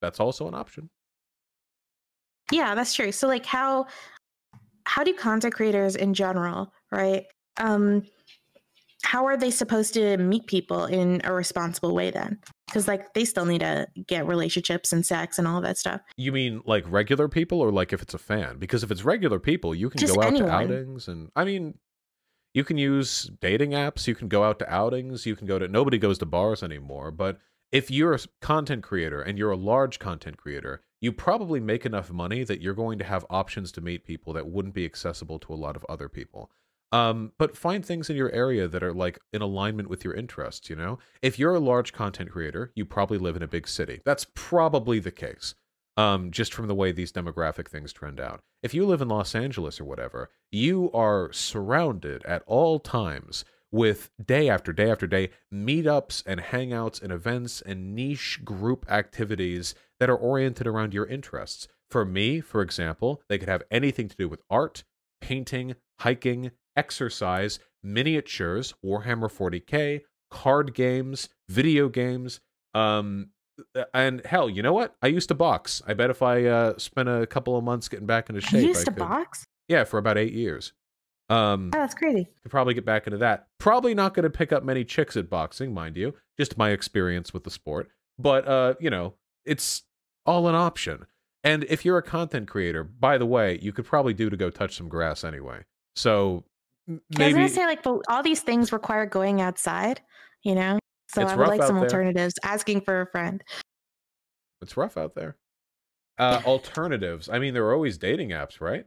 [0.00, 0.88] that's also an option
[2.50, 3.12] Yeah, that's true.
[3.12, 3.86] So like how
[4.86, 7.24] how do content creators in general, right?
[7.58, 8.02] Um
[9.04, 12.38] how are they supposed to meet people in a responsible way then?
[12.72, 16.00] Cuz like they still need to get relationships and sex and all that stuff.
[16.16, 19.38] you mean like regular people or like if it's a fan because if it's regular
[19.38, 20.48] people you can Just go out anyone.
[20.48, 21.78] to outings and i mean
[22.54, 25.68] you can use dating apps you can go out to outings you can go to
[25.68, 27.38] nobody goes to bars anymore but
[27.70, 32.10] if you're a content creator and you're a large content creator you probably make enough
[32.10, 35.52] money that you're going to have options to meet people that wouldn't be accessible to
[35.52, 36.50] a lot of other people.
[36.92, 40.70] Um but find things in your area that are like in alignment with your interests
[40.70, 40.98] you know?
[41.20, 44.00] If you're a large content creator you probably live in a big city.
[44.04, 45.54] That's probably the case
[45.96, 48.40] um, just from the way these demographic things trend out.
[48.62, 54.10] If you live in Los Angeles or whatever, you are surrounded at all times with
[54.24, 60.10] day after day after day meetups and hangouts and events and niche group activities that
[60.10, 61.68] are oriented around your interests.
[61.90, 64.84] For me, for example, they could have anything to do with art,
[65.20, 72.40] painting, hiking, exercise, miniatures, Warhammer 40k, card games, video games,
[72.74, 73.30] um,
[73.94, 74.96] and hell, you know what?
[75.00, 75.82] I used to box.
[75.86, 78.68] I bet if I uh, spent a couple of months getting back into shape, you
[78.68, 78.98] used I to could.
[78.98, 79.46] box?
[79.68, 80.72] Yeah, for about eight years.
[81.28, 82.28] Um, Oh, that's crazy.
[82.42, 83.48] could probably get back into that.
[83.58, 86.14] Probably not going to pick up many chicks at boxing, mind you.
[86.38, 87.88] Just my experience with the sport.
[88.18, 89.82] But uh, you know, it's
[90.24, 91.06] all an option.
[91.44, 94.50] And if you're a content creator, by the way, you could probably do to go
[94.50, 95.64] touch some grass anyway.
[95.94, 96.44] So
[96.88, 100.00] m- I was maybe gonna say like, but all these things require going outside,
[100.44, 100.78] you know.
[101.14, 101.84] So I would like some there.
[101.84, 102.34] alternatives.
[102.44, 103.42] Asking for a friend.
[104.62, 105.36] it's rough out there.
[106.18, 107.28] Uh, alternatives.
[107.28, 108.86] I mean, there are always dating apps, right?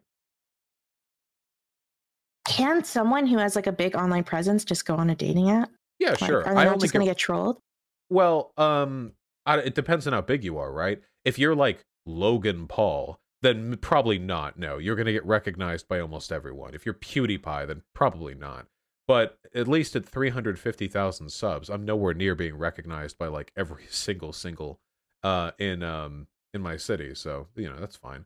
[2.49, 5.69] Can someone who has like a big online presence just go on a dating app?
[5.99, 6.47] Yeah, Like, sure.
[6.47, 7.57] Are they not just gonna get trolled?
[8.09, 9.13] Well, um,
[9.45, 11.01] I, it depends on how big you are, right?
[11.23, 14.57] If you're like Logan Paul, then probably not.
[14.57, 16.73] No, you're going to get recognized by almost everyone.
[16.73, 18.67] If you're PewDiePie, then probably not.
[19.07, 24.33] But at least at 350,000 subs, I'm nowhere near being recognized by like every single
[24.33, 24.79] single
[25.21, 27.13] uh in um in my city.
[27.15, 28.25] So, you know, that's fine.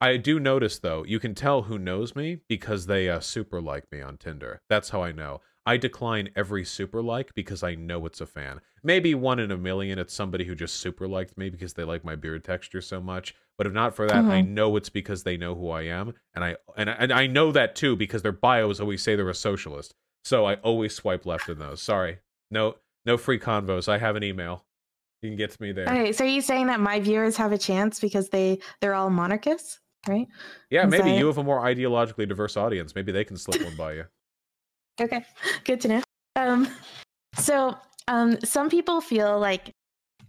[0.00, 3.90] I do notice though, you can tell who knows me because they uh, super like
[3.92, 4.60] me on Tinder.
[4.68, 5.40] That's how I know.
[5.66, 8.60] I decline every super like because I know it's a fan.
[8.82, 12.02] Maybe one in a million, it's somebody who just super liked me because they like
[12.02, 13.34] my beard texture so much.
[13.58, 16.42] But if not for that, I know it's because they know who I am, and
[16.42, 19.34] I and I, and I know that too because their bios always say they're a
[19.34, 19.94] socialist.
[20.24, 21.82] So I always swipe left in those.
[21.82, 23.86] Sorry, no no free convos.
[23.86, 24.64] I have an email.
[25.20, 25.86] You can get to me there.
[25.86, 29.10] Okay, so are you saying that my viewers have a chance because they they're all
[29.10, 30.26] monarchists, right?
[30.70, 32.94] Yeah, Is maybe you have a more ideologically diverse audience.
[32.94, 34.04] Maybe they can slip one by you.
[35.00, 35.24] Okay,
[35.64, 36.02] good to know.
[36.36, 36.68] Um,
[37.36, 37.76] so
[38.08, 39.72] um, some people feel like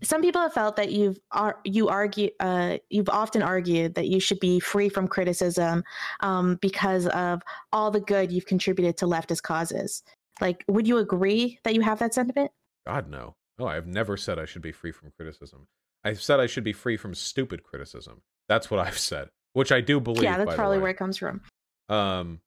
[0.04, 4.20] some people have felt that you've ar- you argue uh, you've often argued that you
[4.20, 5.84] should be free from criticism
[6.22, 10.04] um, because of all the good you've contributed to leftist causes.
[10.40, 12.52] Like, would you agree that you have that sentiment?
[12.88, 13.36] God, no.
[13.60, 15.68] No, I've never said I should be free from criticism.
[16.04, 18.24] I've said I should be free from stupid criticism.
[18.50, 20.24] That's what I've said, which I do believe.
[20.24, 21.42] yeah, that's probably where it comes from.
[21.90, 22.40] Um,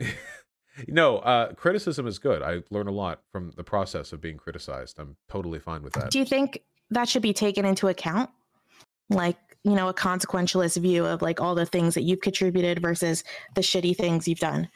[0.88, 2.42] no, uh, criticism is good.
[2.42, 4.98] I learn a lot from the process of being criticized.
[4.98, 6.10] I'm totally fine with that.
[6.10, 8.30] Do you think that should be taken into account?
[9.08, 13.24] Like, you know, a consequentialist view of like all the things that you've contributed versus
[13.54, 14.68] the shitty things you've done.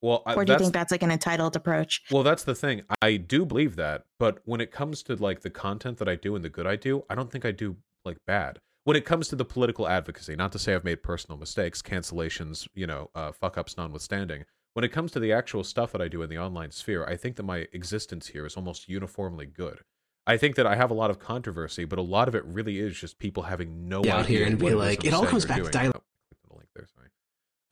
[0.00, 2.02] Well, I- Or do you think that's like an entitled approach?
[2.10, 2.82] Well, that's the thing.
[3.02, 6.34] I do believe that, but when it comes to like the content that I do
[6.36, 8.58] and the good I do, I don't think I do like bad.
[8.84, 12.68] When it comes to the political advocacy, not to say I've made personal mistakes, cancellations,
[12.74, 14.44] you know, uh, fuck ups notwithstanding.
[14.74, 17.16] When it comes to the actual stuff that I do in the online sphere, I
[17.16, 19.80] think that my existence here is almost uniformly good.
[20.26, 22.78] I think that I have a lot of controversy, but a lot of it really
[22.78, 25.06] is just people having no Be idea out here and what be is like, I'm
[25.08, 26.02] it all comes or back to dialogue.
[26.02, 27.08] Oh, the link there, sorry.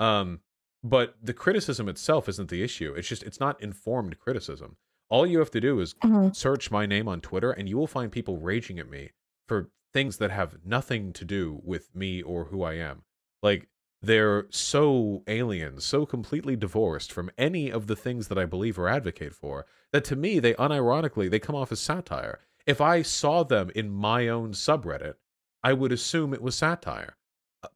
[0.01, 0.41] Um,
[0.85, 2.95] but the criticism itself isn't the issue.
[2.95, 4.77] It's just it's not informed criticism.
[5.11, 6.35] All you have to do is Mhm.
[6.35, 9.11] search my name on Twitter and you will find people raging at me
[9.47, 13.03] for things that have nothing to do with me or who I am.
[13.43, 13.69] Like
[14.01, 18.89] they're so alien, so completely divorced from any of the things that I believe or
[18.89, 22.41] advocate for that to me they unironically they come off as satire.
[22.67, 25.15] If I saw them in my own subreddit,
[25.63, 27.17] I would assume it was satire.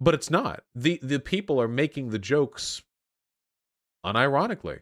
[0.00, 0.64] But it's not.
[0.74, 2.82] The the people are making the jokes
[4.04, 4.80] unironically.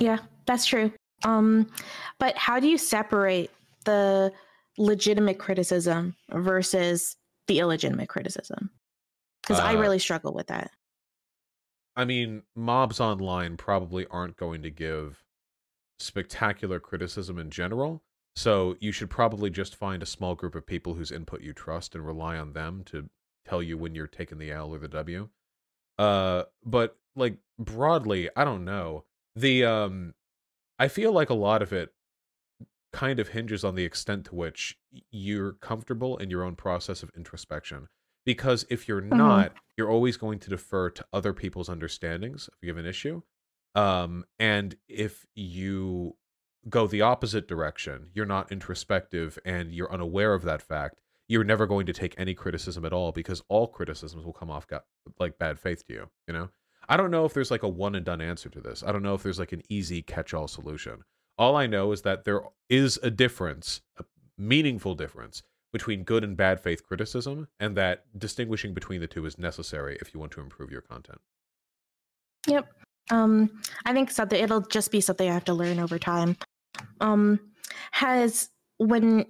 [0.00, 0.92] Yeah, that's true.
[1.24, 1.66] Um,
[2.18, 3.50] but how do you separate
[3.84, 4.32] the
[4.78, 8.70] legitimate criticism versus the illegitimate criticism?
[9.42, 10.70] Because I Uh, really struggle with that.
[11.96, 15.24] I mean, mobs online probably aren't going to give
[15.98, 18.04] spectacular criticism in general.
[18.36, 21.94] So you should probably just find a small group of people whose input you trust
[21.94, 23.10] and rely on them to
[23.46, 25.30] tell you when you're taking the L or the W.
[25.98, 29.04] Uh, but like broadly, I don't know.
[29.36, 30.14] The um,
[30.78, 31.94] I feel like a lot of it
[32.94, 34.78] kind of hinges on the extent to which
[35.10, 37.88] you're comfortable in your own process of introspection.
[38.24, 39.16] Because if you're Mhm.
[39.16, 43.22] not, you're always going to defer to other people's understandings of a given issue.
[43.74, 46.16] Um, and if you
[46.68, 51.66] go the opposite direction, you're not introspective and you're unaware of that fact, you're never
[51.66, 54.84] going to take any criticism at all because all criticisms will come off got,
[55.18, 56.48] like bad faith to you, you know?
[56.88, 58.82] I don't know if there's like a one and done answer to this.
[58.82, 61.02] I don't know if there's like an easy catch all solution.
[61.38, 64.04] All I know is that there is a difference, a
[64.38, 65.42] meaningful difference
[65.72, 70.14] between good and bad faith criticism, and that distinguishing between the two is necessary if
[70.14, 71.20] you want to improve your content.
[72.46, 72.72] Yep.
[73.10, 73.50] Um,
[73.84, 76.36] I think something it'll just be something I have to learn over time.
[77.00, 77.40] Um,
[77.90, 79.26] has when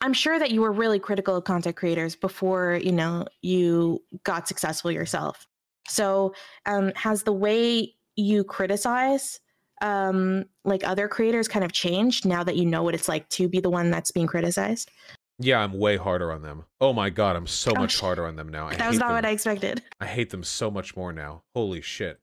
[0.00, 4.48] I'm sure that you were really critical of content creators before you know you got
[4.48, 5.46] successful yourself.
[5.88, 6.34] So,
[6.66, 9.40] um, has the way you criticize
[9.82, 13.48] um like other creators kind of changed now that you know what it's like to
[13.48, 14.90] be the one that's being criticized?
[15.38, 16.64] Yeah, I'm way harder on them.
[16.80, 18.68] Oh my god, I'm so Oh, much harder on them now.
[18.68, 19.16] I that was not them.
[19.16, 19.82] what I expected.
[20.00, 21.42] I hate them so much more now.
[21.54, 22.20] Holy shit.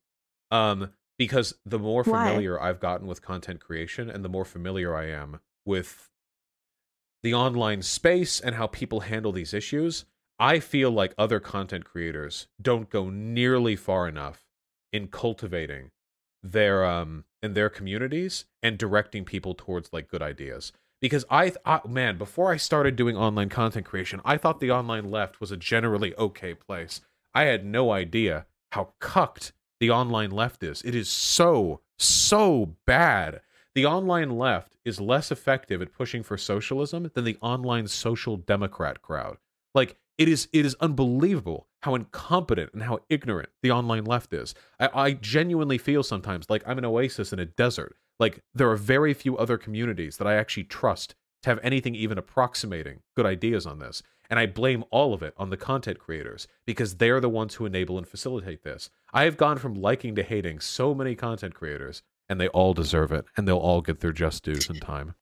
[0.51, 2.27] Um, because the more Why?
[2.27, 6.09] familiar I've gotten with content creation and the more familiar I am with
[7.23, 10.05] the online space and how people handle these issues,
[10.39, 14.45] I feel like other content creators don't go nearly far enough
[14.93, 15.91] in cultivating
[16.41, 20.71] their um in their communities and directing people towards like good ideas.
[21.01, 25.09] Because I, I man before i started doing online content creation i thought the online
[25.09, 27.01] left was a generally okay place.
[27.33, 30.81] I had no idea how cucked the online left is.
[30.81, 33.41] It is so so bad.
[33.75, 39.01] The online left is less effective at pushing for socialism than the online social democrat
[39.01, 39.37] crowd.
[39.75, 44.53] Like it is it is unbelievable how incompetent and how ignorant the online left is.
[44.79, 47.95] I, I genuinely feel sometimes like I'm an oasis in a desert.
[48.19, 52.17] Like there are very few other communities that I actually trust to have anything even
[52.17, 54.03] approximating good ideas on this.
[54.29, 57.65] And I blame all of it on the content creators because they're the ones who
[57.65, 58.89] enable and facilitate this.
[59.13, 63.11] I have gone from liking to hating so many content creators, and they all deserve
[63.11, 65.15] it, and they'll all get their just dues in time.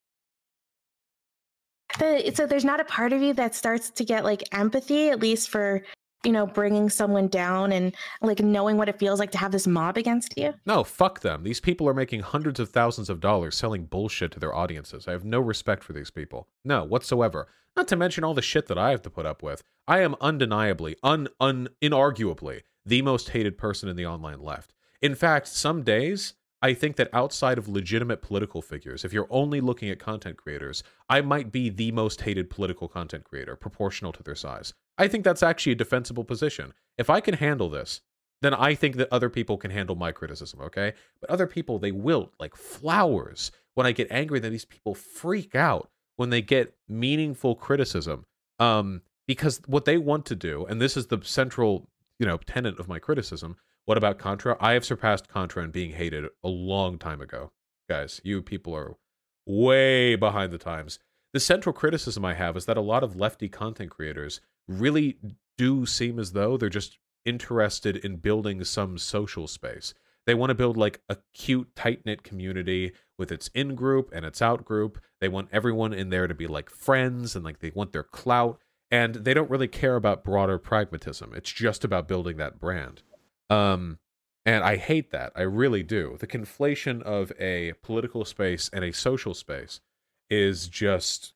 [2.33, 5.49] So there's not a part of you that starts to get like empathy at least
[5.49, 5.83] for
[6.23, 9.67] you know bringing someone down and like knowing what it feels like to have this
[9.67, 11.43] mob against you No, fuck them.
[11.43, 15.07] These people are making hundreds of thousands of dollars selling bullshit to their audiences.
[15.07, 16.47] I have no respect for these people.
[16.63, 17.47] No, whatsoever.
[17.75, 19.61] Not to mention all the shit that I have to put up with.
[19.87, 24.73] I am undeniably, un, un inarguably the most hated person in the online left.
[25.01, 29.61] In fact, some days I think that outside of legitimate political figures, if you're only
[29.61, 34.23] looking at content creators, I might be the most hated political content creator proportional to
[34.23, 34.73] their size.
[34.97, 36.73] I think that's actually a defensible position.
[36.97, 38.01] If I can handle this,
[38.41, 40.93] then I think that other people can handle my criticism, okay?
[41.21, 44.39] But other people, they wilt like flowers when I get angry.
[44.39, 48.25] That these people freak out when they get meaningful criticism,
[48.59, 51.89] um, because what they want to do, and this is the central,
[52.19, 53.57] you know, tenet of my criticism.
[53.87, 54.57] What about Contra?
[54.59, 57.53] I have surpassed Contra in being hated a long time ago.
[57.89, 58.97] Guys, you people are
[59.45, 60.99] way behind the times.
[61.31, 65.17] The central criticism I have is that a lot of lefty content creators really
[65.57, 69.93] do seem as though they're just interested in building some social space.
[70.25, 74.25] They want to build like a cute, tight knit community with its in group and
[74.25, 75.01] its out group.
[75.21, 78.59] They want everyone in there to be like friends and like they want their clout.
[78.91, 81.33] And they don't really care about broader pragmatism.
[81.33, 83.01] It's just about building that brand.
[83.49, 83.99] Um,
[84.45, 85.33] and I hate that.
[85.35, 86.15] I really do.
[86.19, 89.81] The conflation of a political space and a social space
[90.29, 91.33] is just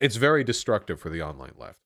[0.00, 1.78] it's very destructive for the online left.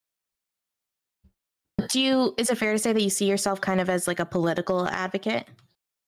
[1.88, 4.20] Do you is it fair to say that you see yourself kind of as like
[4.20, 5.48] a political advocate?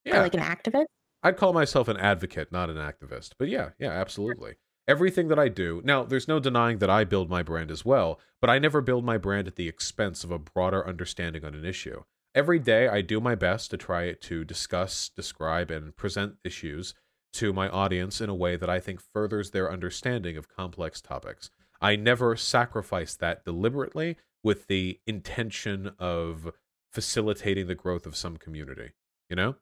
[0.04, 0.18] Yeah.
[0.18, 0.86] Or like an activist?
[1.22, 3.32] I'd call myself an advocate, not an activist.
[3.38, 4.54] But yeah, yeah, absolutely.
[4.86, 5.82] Everything that I do.
[5.84, 9.04] Now, there's no denying that I build my brand as well, but I never build
[9.04, 12.04] my brand at the expense of a broader understanding on an issue.
[12.38, 16.94] Every day I do my best to try to discuss, describe and present issues
[17.32, 21.50] to my audience in a way that I think furthers their understanding of complex topics.
[21.80, 26.52] I never sacrifice that deliberately with the intention of
[26.92, 28.92] facilitating the growth of some community,
[29.28, 29.56] you know?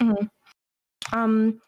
[0.00, 0.30] Mhm.
[1.12, 1.60] Um,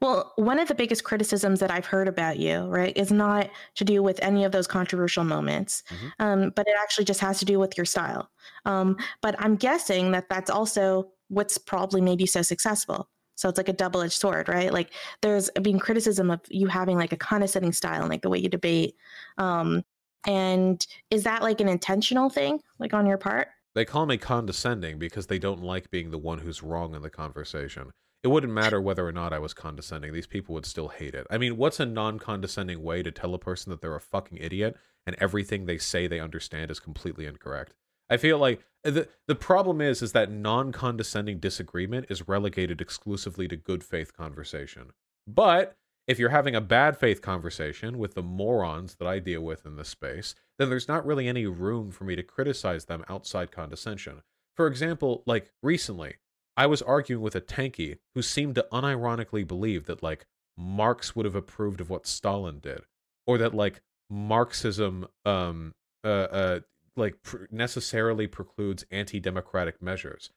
[0.00, 3.84] well, one of the biggest criticisms that I've heard about you, right, is not to
[3.84, 6.12] do with any of those controversial moments, Mhm.
[6.18, 8.30] um, but it actually just has to do with your style.
[8.64, 13.08] Um, but I'm guessing that that's also what's probably made you so successful.
[13.34, 14.72] So it's like a double edged sword, right?
[14.72, 18.38] Like there's been criticism of you having like a condescending style and like the way
[18.38, 18.96] you debate.
[19.36, 19.84] Um,
[20.26, 23.48] and is that like an intentional thing, like on your part?
[23.74, 27.10] They call me condescending because they don't like being the one who's wrong in the
[27.10, 27.90] conversation.
[28.26, 30.12] It wouldn't matter whether or not I was condescending.
[30.12, 31.28] These people would still hate it.
[31.30, 34.38] I mean, what's a non condescending way to tell a person that they're a fucking
[34.40, 37.74] idiot and everything they say they understand is completely incorrect?
[38.10, 43.54] I feel like the the problem is is that non-condescending disagreement is relegated exclusively to
[43.54, 44.90] good faith conversation.
[45.28, 45.76] But
[46.08, 49.76] if you're having a bad faith conversation with the morons that I deal with in
[49.76, 54.22] this space, then there's not really any room for me to criticize them outside condescension.
[54.56, 56.16] For example, like recently,
[56.56, 60.26] I was arguing with a tanky who seemed to unironically believe that like
[60.56, 62.82] Marx would have approved of what Stalin did,
[63.26, 63.80] or that like
[64.10, 65.72] Marxism um
[66.04, 66.60] uh, uh
[66.96, 70.30] like pr- necessarily precludes anti-democratic measures.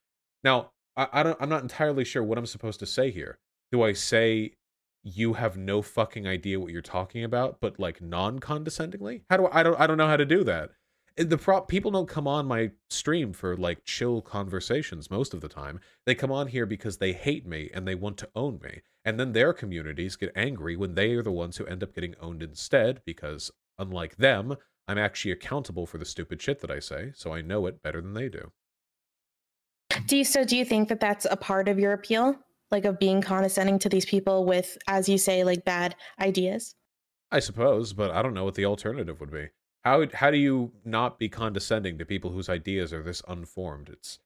[0.43, 3.39] Now, I, I don't I'm not entirely sure what I'm supposed to say here.
[3.72, 4.53] Do I say
[5.03, 9.24] you have no fucking idea what you're talking about, but like non-condescendingly?
[9.30, 10.72] How do I, I don't I don't know how to do that.
[11.20, 15.41] Eh, The prop people don't come on my stream for like chill conversations most of
[15.41, 15.80] the time.
[16.05, 18.82] They come on here because they hate me and they want to own me.
[19.05, 22.15] And then their communities get angry when they are the ones who end up getting
[22.22, 24.55] owned instead because unlike them,
[24.88, 28.01] I'm actually accountable for the stupid shit that I say, so I know it better
[28.01, 28.51] than they do.
[30.07, 32.36] Do you so do you think that that's a part of your appeal?
[32.72, 36.76] Like of being condescending to these people with, as you say, like bad ideas?
[37.32, 39.49] I suppose, but I don't know what the alternative would be.
[39.84, 43.89] How how do you not be condescending to people whose ideas are this unformed?
[43.89, 44.19] It's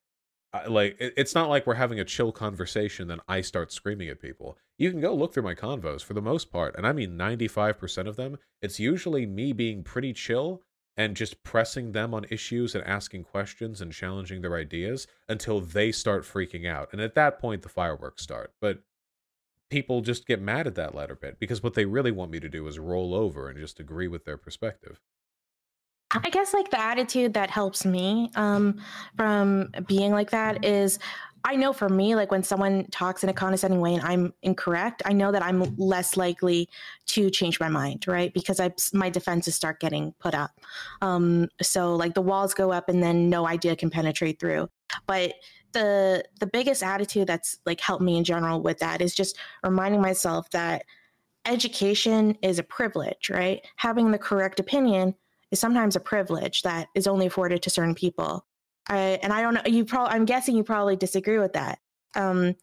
[0.54, 4.10] I- like it- it's not like we're having a chill conversation then I start screaming
[4.10, 4.58] at people.
[4.78, 8.08] You can go look through my convos for the most part, and I mean 95%
[8.08, 10.64] of them, it's usually me being pretty chill
[10.98, 15.92] and just pressing them on issues and asking questions and challenging their ideas until they
[15.92, 16.90] start freaking out.
[16.94, 18.54] And at that point the fireworks start.
[18.62, 18.84] But
[19.70, 22.50] people just get mad at that latter bit because what they really want me to
[22.50, 25.00] do is roll over and just agree with their perspective.
[26.16, 28.80] I guess like the attitude that helps me um,
[29.18, 31.00] from being like that is
[31.46, 35.02] I know for me, like when someone talks in a condescending way and I'm incorrect,
[35.06, 36.70] I know that I'm less likely
[37.08, 38.34] to change my mind, right?
[38.34, 40.52] Because I my defenses start getting put up.
[41.02, 44.70] Um, so like the walls go up and then no idea can penetrate through.
[45.06, 45.34] But
[45.74, 50.02] the the biggest attitude that's like helped me in general with that is just reminding
[50.02, 50.86] myself that
[51.46, 53.60] education is a privilege, right?
[53.76, 55.14] Having the correct opinion
[55.54, 58.46] is sometimes a privilege that is only afforded to certain people.
[58.90, 61.80] I, and I don't know, you probably, I'm guessing you probably disagree with that.
[62.16, 62.56] Um,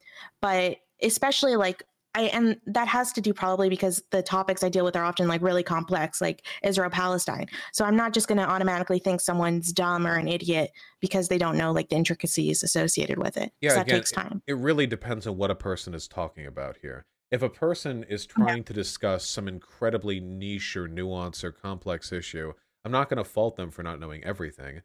[0.43, 1.82] but especially like,
[2.14, 5.28] I, and that has to do probably because the topics I deal with are often
[5.28, 7.47] like really complex, like Israel Palestine.
[7.72, 11.38] So I'm not just going to automatically think someone's dumb or an idiot because they
[11.38, 13.53] don't know like the intricacies associated with it.
[13.61, 14.43] Yeah, that again, takes time.
[14.49, 17.07] It really depends on what a person is talking about here.
[17.30, 22.55] If a person is trying to discuss some incredibly niche or nuanced or complex issue,
[22.85, 24.83] I'm not going to fault them for not knowing everything.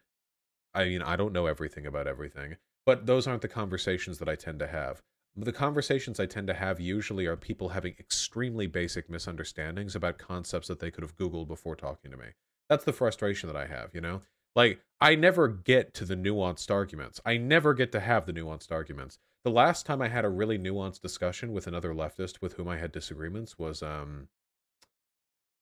[0.73, 4.35] I mean, I don't know everything about everything, but those aren't the conversations that I
[4.35, 5.01] tend to have.
[5.37, 10.67] The conversations I tend to have usually are people having extremely basic misunderstandings about concepts
[10.67, 12.27] that they could have Googled before talking to me.
[12.69, 14.21] That's the frustration that I have, you know?
[14.55, 17.19] Like I never get to the nuanced arguments.
[17.25, 19.19] I never get to have the nuanced arguments.
[19.43, 22.77] The last time I had a really nuanced discussion with another leftist with whom I
[22.77, 24.29] had disagreements was um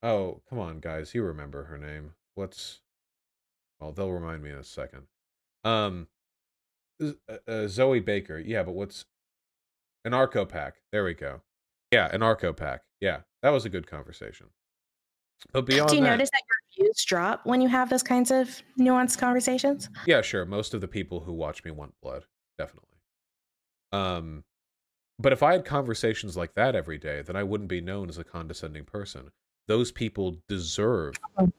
[0.03, 2.13] Oh, come on guys, you remember her name.
[2.35, 2.81] What's
[3.79, 5.03] Well, they'll remind me in a second.
[5.63, 6.07] Um
[7.01, 8.37] uh, uh, Zoe Baker.
[8.39, 9.05] Yeah, but what's
[10.07, 10.73] Anarchopac?
[10.91, 11.41] There we go.
[11.91, 12.79] Yeah, Anarchopac.
[13.01, 14.47] Yeah, that was a good conversation.
[15.51, 16.41] But beyond Do you that, notice that
[16.77, 19.89] your views drop when you have those kinds of nuanced conversations?
[20.05, 20.45] yeah, sure.
[20.45, 22.25] Most of the people who watch me want blood,
[22.57, 22.89] definitely.
[23.91, 24.43] Um,
[25.19, 28.17] but if I had conversations like that every day, then I wouldn't be known as
[28.17, 29.31] a condescending person.
[29.67, 31.51] Those people deserve Oh.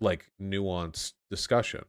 [0.00, 1.84] Like nuanced discussion.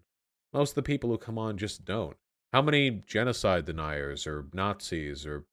[0.53, 2.17] Most of the people who come on just don't.
[2.53, 5.45] How many genocide deniers or Nazis or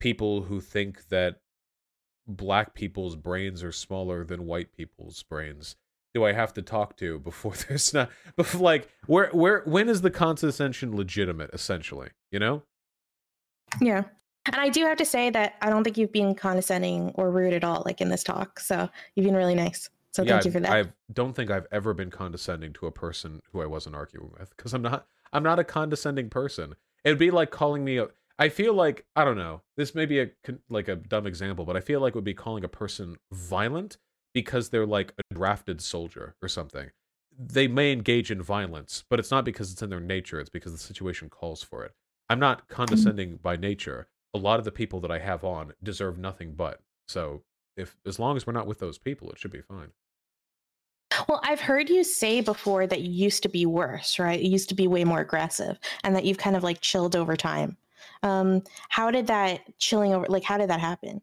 [0.00, 1.40] people who think that
[2.26, 5.76] black people's brains are smaller than white people's brains
[6.16, 10.00] do I have to talk to before there's not before like where where when is
[10.00, 12.62] the condescension legitimate essentially, you know?
[13.82, 14.04] Yeah.
[14.46, 17.52] And I do have to say that I don't think you've been condescending or rude
[17.52, 18.60] at all, like in this talk.
[18.60, 19.90] So you've been really nice.
[20.16, 20.72] So yeah, thank you for that.
[20.72, 24.56] I don't think I've ever been condescending to a person who I wasn't arguing with
[24.56, 26.74] because I'm not I'm not a condescending person.
[27.04, 28.08] It'd be like calling me a
[28.38, 29.60] I feel like I don't know.
[29.76, 30.30] This may be a
[30.70, 33.98] like a dumb example, but I feel like it would be calling a person violent
[34.32, 36.90] because they're like a drafted soldier or something.
[37.38, 40.72] They may engage in violence, but it's not because it's in their nature, it's because
[40.72, 41.92] the situation calls for it.
[42.30, 42.74] I'm not mm-hmm.
[42.74, 44.08] condescending by nature.
[44.32, 46.80] A lot of the people that I have on deserve nothing but.
[47.06, 47.42] So,
[47.76, 49.92] if as long as we're not with those people, it should be fine.
[51.28, 54.40] Well, I've heard you say before that you used to be worse, right?
[54.40, 57.36] You used to be way more aggressive and that you've kind of like chilled over
[57.36, 57.76] time.
[58.22, 61.20] Um, how did that chilling over like how did that happen?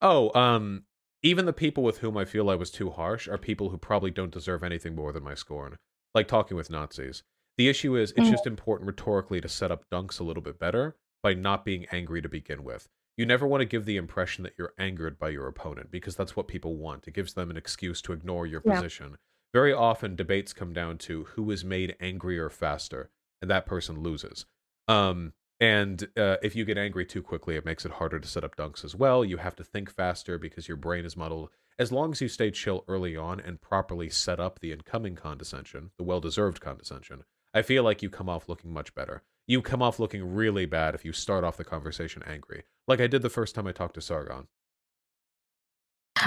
[0.00, 0.84] Oh, um,
[1.22, 4.10] even the people with whom I feel I was too harsh are people who probably
[4.10, 5.76] don't deserve anything more than my scorn.
[6.14, 7.22] Like talking with Nazis.
[7.56, 8.30] The issue is it's Mhm.
[8.30, 12.22] just important rhetorically to set up dunks a little bit better by not being angry
[12.22, 12.88] to begin with.
[13.18, 16.36] You never want to give the impression that you're angered by your opponent because that's
[16.36, 17.08] what people want.
[17.08, 18.76] It gives them an excuse to ignore your Yeah.
[18.76, 19.18] position.
[19.52, 23.10] Very often debates come down to who is made angrier faster,
[23.42, 24.46] and that person loses.
[24.86, 28.44] Um, and uh, if you get angry too quickly, it makes it harder to set
[28.44, 29.24] up dunks as well.
[29.24, 31.50] You have to think faster because your brain is muddled.
[31.76, 35.90] As long as you stay chill early on and properly set up the incoming condescension,
[35.98, 39.22] the well deserved condescension, I feel like you come off looking much better.
[39.48, 43.06] You come off looking really bad if you start off the conversation angry, like I
[43.08, 44.46] did the first time I talked to Sargon.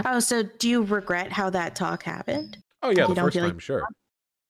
[0.06, 2.58] Oh, so do you regret how that talk happened?
[2.82, 3.84] Oh yeah, You the first feel like- time, sure.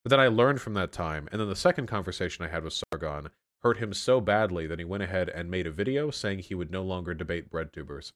[0.03, 2.81] But then I learned from that time, and then the second conversation I had with
[2.91, 3.29] Sargon
[3.61, 6.71] hurt him so badly that he went ahead and made a video saying he would
[6.71, 8.11] no longer debate bread tubers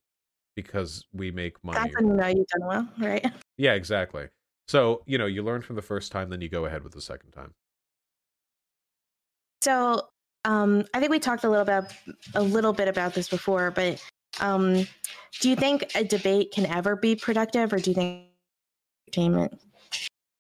[0.56, 1.78] because we make money.
[1.80, 3.26] That's when you know you've done well, right?
[3.58, 4.30] Yeah, exactly.
[4.68, 7.02] So, you know, you learn from the first time, then you go ahead with the
[7.02, 7.54] second time.
[9.62, 10.08] So
[10.46, 11.94] um, I think we talked a little bit
[12.36, 14.02] a little bit about this before, but
[14.40, 14.88] um,
[15.42, 18.24] do you think a debate can ever be productive, or do you think
[19.08, 19.60] entertainment?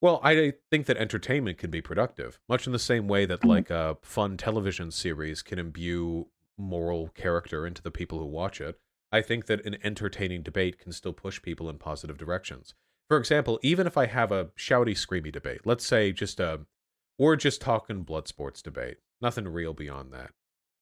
[0.02, 3.50] Well, I think that entertainment can be productive, much in the same way that Mhm.
[3.50, 6.28] like a fun television series can imbue
[6.58, 8.80] moral character into the people who watch it.
[9.12, 12.74] I think that an entertaining debate can still push people in positive directions.
[13.08, 16.66] For example, even if I have a shouty, screamy debate, let's say just a
[17.18, 20.32] we're just talking blood sports debate, nothing real beyond that,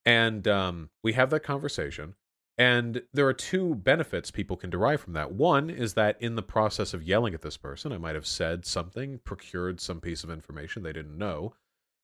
[0.05, 2.15] and um, we have that conversation,
[2.57, 5.31] and there are two benefits people can derive from that.
[5.31, 8.65] One is that in the process of yelling at this person, I might have said
[8.65, 11.55] something, procured some piece of information they didn't know,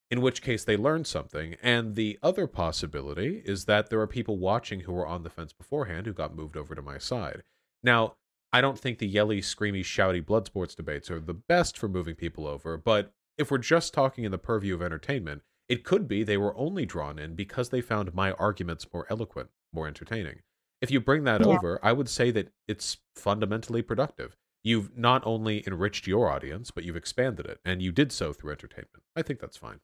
[0.09, 1.55] in which case they learned something.
[1.61, 5.53] And the other possibility is that there are people watching who were on the fence
[5.53, 7.43] beforehand who got moved over to my side.
[7.83, 8.15] Now,
[8.51, 12.15] I don't think the yelly, screamy, shouty blood sports debates are the best for moving
[12.15, 16.23] people over, but if we're just talking in the purview of entertainment, it could be
[16.23, 20.41] they were only drawn in because they found my arguments more eloquent, more entertaining.
[20.81, 21.47] If you bring that Yeah.
[21.47, 24.35] over, I would say that it's fundamentally productive.
[24.63, 28.51] You've not only enriched your audience, but you've expanded it, and you did so through
[28.51, 29.03] entertainment.
[29.15, 29.79] I think that's fine.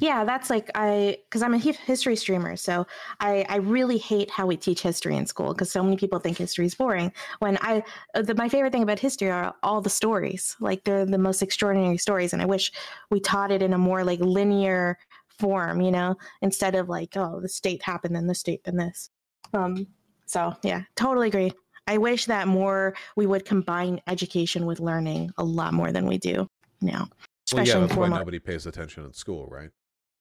[0.00, 2.86] Yeah, that's like I because I'm a history streamer, so
[3.20, 6.38] I I really hate how we teach history in school because so many people think
[6.38, 7.12] history is boring.
[7.40, 7.82] When I
[8.14, 11.42] uh, the, my favorite thing about history are all the stories, like they're the most
[11.42, 12.72] extraordinary stories, and I wish
[13.10, 17.40] we taught it in a more like linear form, you know, instead of like oh
[17.40, 19.10] the state happened then the state then this.
[19.54, 19.86] Um,
[20.26, 21.52] so yeah, totally agree.
[21.86, 26.18] I wish that more we would combine education with learning a lot more than we
[26.18, 26.46] do
[26.82, 27.08] now,
[27.50, 29.70] Well, especially yeah, in that's why nobody pays attention in school, right?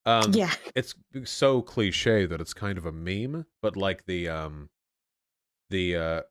[0.07, 0.95] Um, yeah, it's
[1.25, 4.69] so cliche that it's kind of a meme, but like the um
[5.69, 6.21] the uh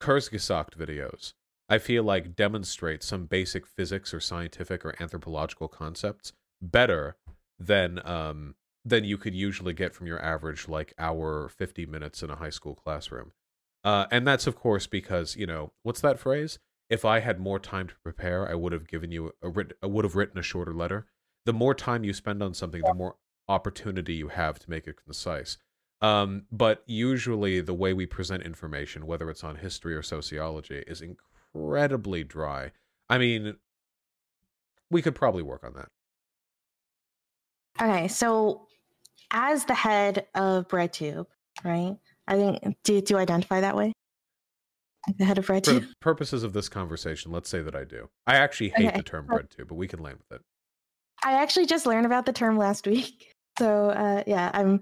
[0.00, 1.34] Kurzgesagt videos.
[1.68, 7.16] I feel like demonstrate some basic physics or scientific or anthropological concepts better
[7.58, 8.54] than um
[8.84, 12.50] than you could usually get from your average like hour 50 minutes in a high
[12.50, 13.32] school classroom.
[13.84, 16.58] Uh, and that's of course because you know what's that phrase?
[16.88, 19.86] If I had more time to prepare, I would have given you a writ- I
[19.86, 21.06] would have written a shorter letter.
[21.44, 23.16] The more time you spend on something, the more
[23.48, 25.58] opportunity you have to make it concise.
[26.00, 31.00] Um, but usually, the way we present information, whether it's on history or sociology, is
[31.02, 32.72] incredibly dry.
[33.08, 33.56] I mean,
[34.90, 35.88] we could probably work on that.
[37.80, 38.66] Okay, so
[39.30, 41.26] as the head of BreadTube,
[41.64, 41.96] right?
[42.28, 43.92] I think do do you identify that way?
[45.08, 45.80] Like the head of For BreadTube.
[45.88, 48.08] the purposes of this conversation, let's say that I do.
[48.26, 48.96] I actually hate Okay.
[48.98, 50.44] the term BreadTube, but we can land with it.
[51.24, 53.28] I actually just learned about the term last week.
[53.58, 54.80] So uh, yeah, I'm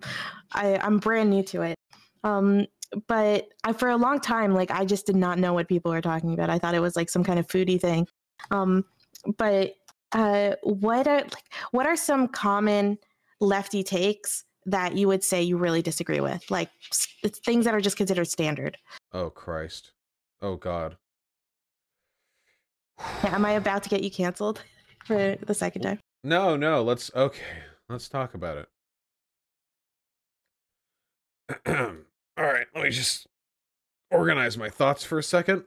[0.52, 1.74] I, I'm brand new to it.
[2.22, 2.66] Um,
[3.08, 6.00] but I, for a long time, like I just did not know what people were
[6.00, 6.50] talking about.
[6.50, 8.06] I thought it was like some kind of foodie thing.
[8.52, 8.84] Um,
[9.36, 9.74] but
[10.12, 12.96] uh, what are like what are some common
[13.40, 16.48] lefty takes that you would say you really disagree with?
[16.48, 17.08] Like s-
[17.44, 18.78] things that are just considered standard.
[19.12, 19.90] Oh Christ.
[20.40, 20.96] Oh God.
[23.24, 24.62] Yeah, am I about to get you canceled
[25.06, 25.98] for the second time?
[26.24, 27.64] No, no, let's okay.
[27.88, 28.68] Let's talk about it.
[32.36, 33.26] All right, let me just
[34.10, 35.64] organize my thoughts for a second.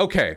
[0.00, 0.36] Okay.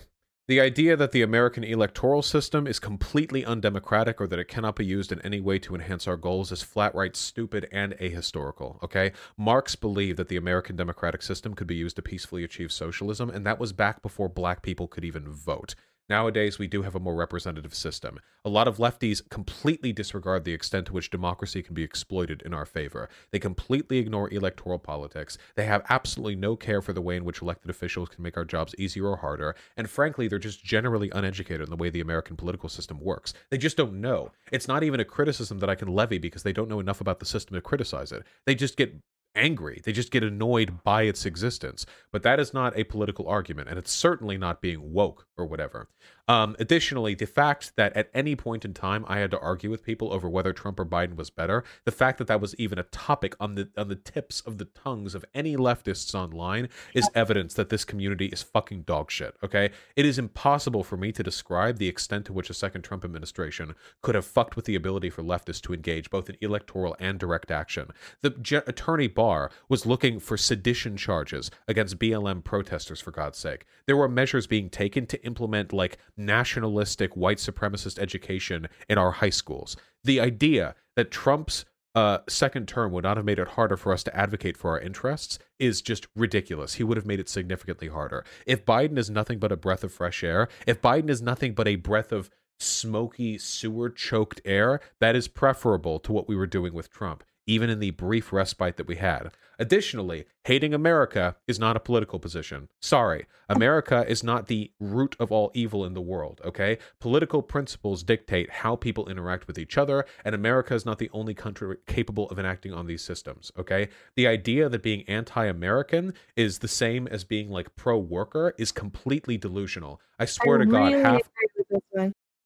[0.51, 4.85] The idea that the American electoral system is completely undemocratic or that it cannot be
[4.85, 8.83] used in any way to enhance our goals is flat right stupid and ahistorical.
[8.83, 9.13] Okay?
[9.37, 13.45] Marx believed that the American democratic system could be used to peacefully achieve socialism, and
[13.45, 15.73] that was back before black people could even vote.
[16.09, 18.19] Nowadays, we do have a more representative system.
[18.43, 22.53] A lot of lefties completely disregard the extent to which democracy can be exploited in
[22.53, 23.07] our favor.
[23.31, 25.37] They completely ignore electoral politics.
[25.55, 28.43] They have absolutely no care for the way in which elected officials can make our
[28.43, 29.55] jobs easier or harder.
[29.77, 33.33] And frankly, they're just generally uneducated in the way the American political system works.
[33.49, 34.31] They just don't know.
[34.51, 37.19] It's not even a criticism that I can levy because they don't know enough about
[37.19, 38.23] the system to criticize it.
[38.45, 38.93] They just get
[39.35, 39.81] angry.
[39.83, 41.85] They just get annoyed by its existence.
[42.11, 45.89] But that is not a political argument, and it's certainly not being woke or whatever.
[46.31, 49.83] Um, additionally, the fact that at any point in time I had to argue with
[49.83, 52.83] people over whether Trump or Biden was better, the fact that that was even a
[52.83, 57.53] topic on the on the tips of the tongues of any leftists online is evidence
[57.55, 59.35] that this community is fucking dog shit.
[59.43, 63.03] Okay, it is impossible for me to describe the extent to which a second Trump
[63.03, 67.19] administration could have fucked with the ability for leftists to engage both in electoral and
[67.19, 67.89] direct action.
[68.21, 73.65] The Ge- attorney Barr was looking for sedition charges against BLM protesters, for God's sake.
[73.85, 79.29] There were measures being taken to implement like nationalistic white supremacist education in our high
[79.29, 79.75] schools.
[80.03, 84.03] The idea that Trump's uh, second term would not have made it harder for us
[84.03, 86.75] to advocate for our interests is just ridiculous.
[86.75, 88.23] He would have made it significantly harder.
[88.45, 91.67] If Biden is nothing but a breath of fresh air, if Biden is nothing but
[91.67, 96.73] a breath of smoky, sewer choked air, that is preferable to what we were doing
[96.73, 99.29] with Trump, even in the brief respite that we had.
[99.59, 102.69] Additionally, hating America is not a political position.
[102.79, 106.77] Sorry, America is not the root of all evil in the world, okay?
[107.01, 111.33] Political principles dictate how people interact with each other, and America is not the only
[111.33, 113.89] country capable of enacting on these systems, okay?
[114.15, 118.71] The idea that being anti American is the same as being like pro worker is
[118.71, 119.99] completely delusional.
[120.17, 121.21] I swear I to God, half.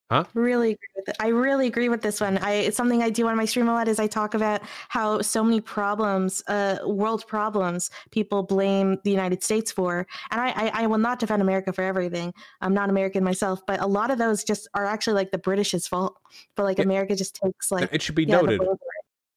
[0.10, 0.66] Agree with this one.
[0.66, 0.66] Huh?
[0.68, 1.16] Really agree with it.
[1.20, 2.38] I really agree with this one.
[2.39, 5.22] I it's something I do on my stream a lot is I talk about how
[5.22, 10.06] so many problems, uh, world problems, people blame the United States for.
[10.32, 12.34] And I, I, I will not defend America for everything.
[12.62, 15.88] I'm not American myself, but a lot of those just are actually like the British's
[15.88, 16.18] fault.
[16.56, 16.86] But like Yeah.
[16.86, 18.62] America just takes like It should be yeah, noted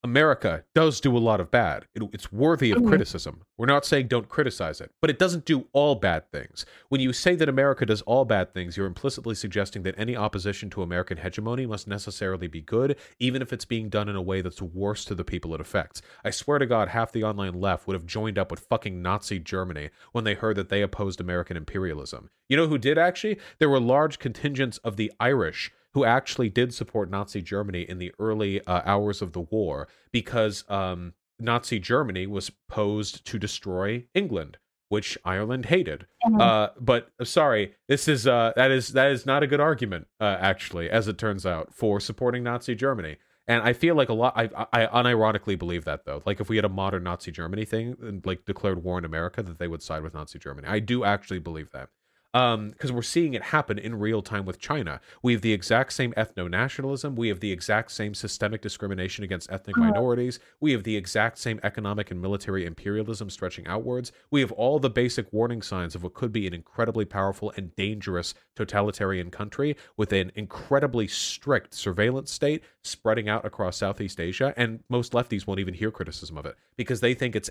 [0.05, 1.87] America does do a lot of bad.
[1.95, 2.89] It, it's worthy of Mhm.
[2.89, 3.43] criticism.
[3.57, 6.65] We're not saying don't criticize it, but it doesn't do all bad things.
[6.89, 10.71] When you say that America does all bad things, you're implicitly suggesting that any opposition
[10.71, 14.41] to American hegemony must necessarily be good, even if it's being done in a way
[14.41, 16.01] that's worse to the people it affects.
[16.25, 19.41] I swear to God, half the online left would have joined up with fucking Nazi
[19.41, 22.31] Germany when they heard that they opposed American imperialism.
[22.49, 23.39] You know who did actually?
[23.59, 28.13] There were large contingents of the Irish who actually did support Nazi Germany in the
[28.21, 34.59] early uh, hours of the war because um, Nazi Germany was posed to destroy England,
[34.91, 36.07] which Ireland hated.
[36.25, 36.41] Mhm.
[36.41, 40.07] Uh, but uh, sorry, this is uh, that is that is not a good argument,
[40.21, 43.17] uh, actually, as it turns out, for supporting Nazi Germany.
[43.49, 44.35] And I feel like a lot.
[44.37, 46.23] I, I unironically believe that though.
[46.25, 49.43] Like if we had a modern Nazi Germany thing and like declared war in America,
[49.43, 50.69] that they would side with Nazi Germany.
[50.69, 51.89] I do actually believe that.
[52.33, 55.01] Because we're seeing it happen in real time with China.
[55.23, 57.17] We have the exact same ethno nationalism.
[57.17, 59.87] We have the exact same systemic discrimination against ethnic Uh-huh.
[59.87, 60.39] minorities.
[60.61, 64.13] We have the exact same economic and military imperialism stretching outwards.
[64.31, 67.75] We have all the basic warning signs of what could be an incredibly powerful and
[67.77, 74.53] dangerous totalitarian country with an incredibly strict surveillance state spreading out across Southeast Asia.
[74.57, 77.51] And most lefties won't even hear criticism of it because they think it's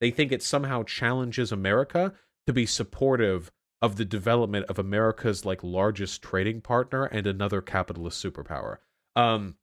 [0.00, 2.12] they think it somehow challenges America
[2.46, 3.50] to be supportive
[3.80, 8.78] of the development of America's like largest trading partner and another capitalist superpower.
[9.14, 9.56] Um,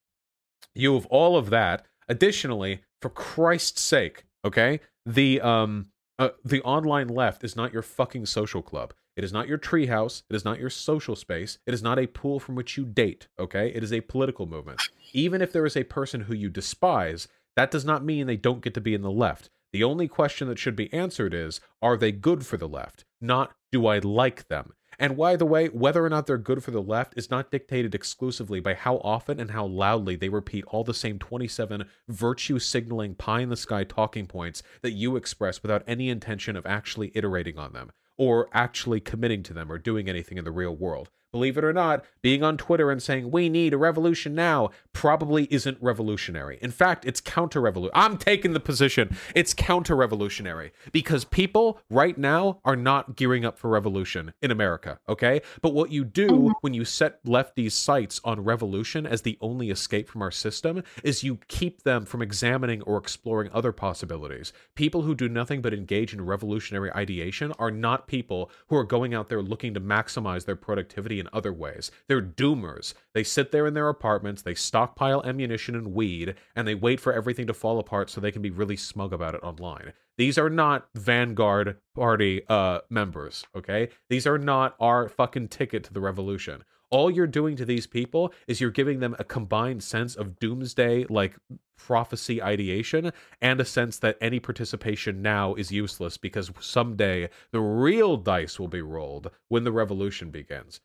[0.73, 1.85] you have all of that.
[2.07, 5.87] Additionally, for Christ's sake, okay, the um
[6.17, 8.93] uh, the online left is not your fucking social club.
[9.17, 10.23] It is not your treehouse.
[10.29, 11.57] It is not your social space.
[11.65, 13.27] It is not a pool from which you date.
[13.39, 14.81] Okay, it is a political movement.
[15.13, 18.61] Even if there is a person who you despise, that does not mean they don't
[18.61, 19.49] get to be in the left.
[19.73, 23.05] The only question that should be answered is are they good for the left?
[23.19, 24.71] Not do I like them?
[24.97, 27.93] And by the way, whether or not they're good for the left is not dictated
[27.93, 33.15] exclusively by how often and how loudly they repeat all the same 27 virtue signaling
[33.15, 37.57] pie in the sky talking points that you express without any intention of actually iterating
[37.57, 41.09] on them or actually committing to them or doing anything in the real world.
[41.35, 45.49] Believe it or not, being on Twitter and saying, we need a revolution now, probably
[45.51, 46.57] isn't revolutionary.
[46.61, 48.05] In fact, it's counter revolutionary.
[48.05, 53.59] I'm taking the position it's counter revolutionary because people right now are not gearing up
[53.59, 55.41] for revolution in America, okay?
[55.61, 56.51] But what you do mm-hmm.
[56.61, 61.21] when you set lefties' sights on revolution as the only escape from our system is
[61.21, 64.53] you keep them from examining or exploring other possibilities.
[64.75, 69.13] People who do nothing but engage in revolutionary ideation are not people who are going
[69.13, 71.91] out there looking to maximize their productivity in other ways.
[72.07, 72.93] They're doomers.
[73.13, 77.13] They sit there in their apartments, they stockpile ammunition and weed, and they wait for
[77.13, 79.93] everything to fall apart so they can be really smug about it online.
[80.17, 83.89] These are not Vanguard Party uh, members, okay?
[84.09, 86.63] These are not our fucking ticket to the revolution.
[86.91, 91.05] All you're doing to these people is you're giving them a combined sense of doomsday,
[91.09, 91.35] like
[91.77, 93.11] prophecy ideation,
[93.41, 98.67] and a sense that any participation now is useless because someday the real dice will
[98.67, 100.79] be rolled when the revolution begins.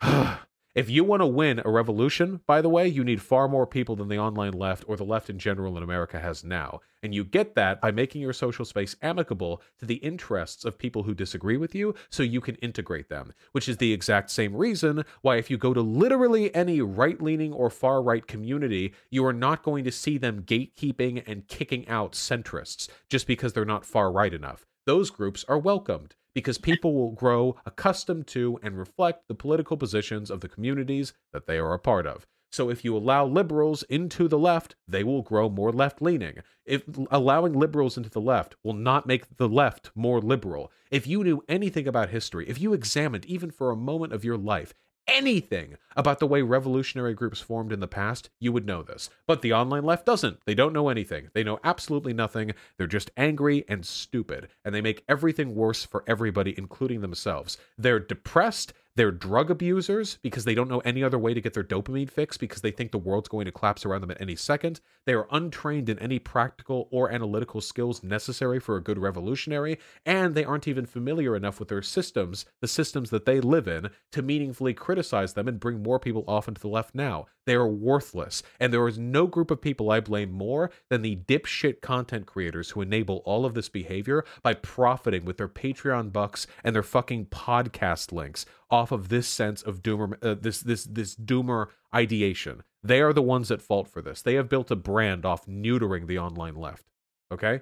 [0.74, 3.96] if you want to win a revolution, by the way, you need far more people
[3.96, 6.80] than the online left or the left in general in America has now.
[7.02, 11.02] And you get that by making your social space amicable to the interests of people
[11.02, 15.04] who disagree with you so you can integrate them, which is the exact same reason
[15.22, 19.32] why, if you go to literally any right leaning or far right community, you are
[19.32, 24.12] not going to see them gatekeeping and kicking out centrists just because they're not far
[24.12, 24.66] right enough.
[24.86, 30.30] Those groups are welcomed because people will grow accustomed to and reflect the political positions
[30.30, 32.28] of the communities that they are a part of.
[32.52, 36.38] So if you allow liberals into the left, they will grow more left leaning.
[36.64, 40.70] If allowing liberals into the left will not make the left more liberal.
[40.92, 44.38] If you knew anything about history, if you examined even for a moment of your
[44.38, 44.72] life
[45.08, 49.10] anything about the way revolutionary groups formed in the past, you would know this.
[49.26, 50.38] But the online left doesn't.
[50.44, 51.30] They don't know anything.
[51.34, 52.52] They know absolutely nothing.
[52.76, 57.58] They're just angry and stupid, and they make everything worse for everybody, including themselves.
[57.76, 58.72] They're depressed.
[58.98, 62.36] They're drug abusers because they don't know any other way to get their dopamine fix
[62.36, 64.80] because they think the world's going to collapse around them at any second.
[65.06, 70.34] They are untrained in any practical or analytical skills necessary for a good revolutionary, and
[70.34, 74.20] they aren't even familiar enough with their systems, the systems that they live in, to
[74.20, 77.26] meaningfully criticize them and bring more people off into the left now.
[77.46, 81.16] They are worthless, and there is no group of people I blame more than the
[81.16, 86.46] dipshit content creators who enable all of this behavior by profiting with their Patreon bucks
[86.62, 91.14] and their fucking podcast links off of this sense of doomer uh, this this this
[91.14, 92.62] doomer ideation.
[92.82, 94.22] They are the ones at fault for this.
[94.22, 96.84] They have built a brand off neutering the online left.
[97.30, 97.60] Okay?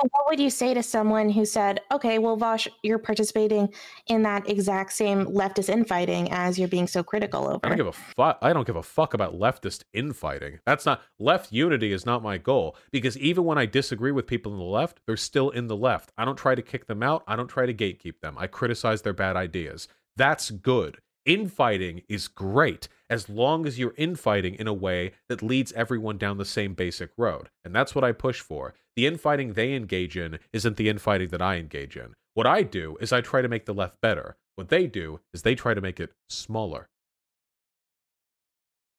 [0.00, 3.74] What would you say to someone who said, okay, well, Vaush, you're participating
[4.06, 7.60] in that exact same leftist infighting as you're being so critical over?
[7.64, 8.38] I don't give a fuck.
[8.40, 10.60] I don't give a fuck about leftist infighting.
[10.64, 14.52] That's not left unity is not my goal because even when I disagree with people
[14.52, 16.12] in the left, they're still in the left.
[16.16, 17.24] I don't try to kick them out.
[17.26, 18.36] I don't try to gatekeep them.
[18.38, 19.88] I criticize their bad ideas.
[20.18, 20.98] That's good.
[21.24, 26.38] Infighting is great as long as you're infighting in a way that leads everyone down
[26.38, 27.50] the same basic road.
[27.64, 28.74] And that's what I push for.
[28.96, 32.14] The infighting they engage in isn't the infighting that I engage in.
[32.34, 34.36] What I do is I try to make the left better.
[34.56, 36.88] What they do is they try to make it smaller.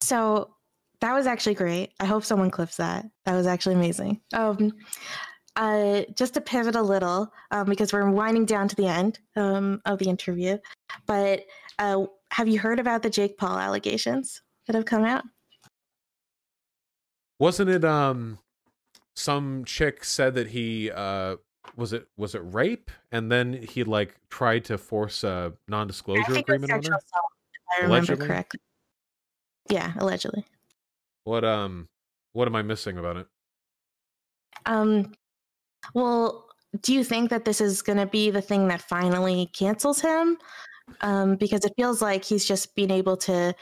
[0.01, 0.55] So
[1.01, 1.91] that was actually great.
[1.99, 3.05] I hope someone clips that.
[3.25, 4.21] That was actually amazing.
[4.33, 4.71] Um,
[5.55, 9.81] uh, just to pivot a little, um, because we're winding down to the end um,
[9.85, 10.57] of the interview,
[11.05, 11.45] but
[11.79, 15.23] uh, have you heard about the Jake Paul allegations that have come out?
[17.39, 18.39] Wasn't it um
[19.15, 21.37] some chick said that he uh
[21.75, 26.71] was it was it rape and then he like tried to force a non-disclosure agreement
[26.71, 27.31] on her assault,
[27.71, 28.59] I remember allegedly correctly.
[29.69, 30.45] Yeah, allegedly.
[31.23, 31.87] what um
[32.33, 33.27] what am i missing about it
[34.65, 35.13] Um,
[35.93, 36.45] well,
[36.81, 40.37] do you think that this is going to be the thing that finally cancels him?
[41.01, 43.53] Um, because it feels like he's just being able to,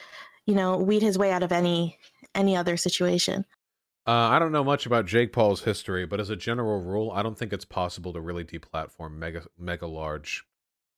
[0.45, 1.97] you know, weed his way out of any
[2.35, 3.45] any other situation.
[4.05, 7.21] uh, i don't know much about jake paul's history but as a general rule i
[7.23, 10.43] don't think it's possible to really deplatform mega mega large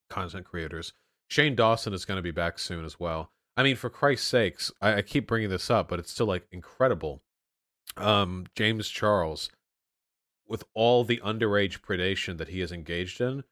[0.08, 0.92] content creators
[1.28, 4.70] shane dawson is going to be back soon as well i mean for christ's sakes
[4.80, 7.22] I, I keep bringing this up but it's still like incredible
[7.96, 9.50] um james charles
[10.50, 13.44] with all the underage predation that he is engaged in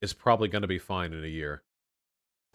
[0.00, 1.62] is probably going to be fine in a year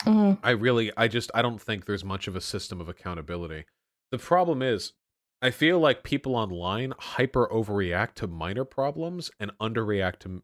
[0.01, 0.39] Mhm.
[0.43, 3.65] I really, I just, I don't think there's much of a system of accountability.
[4.11, 4.93] The problem is,
[5.41, 10.43] I feel like people online hyper overreact to minor problems and underreact to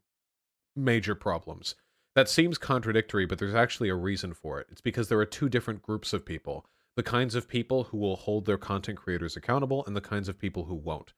[0.76, 1.76] major problems.
[2.16, 4.68] That seems contradictory, but there's actually a reason for it.
[4.70, 6.66] It's because there are two different groups of people
[6.96, 10.38] the kinds of people who will hold their content creators accountable and the kinds of
[10.38, 11.14] people who won't.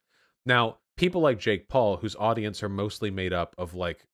[0.46, 4.06] Now, people like Jake Paul, whose audience are mostly made up of like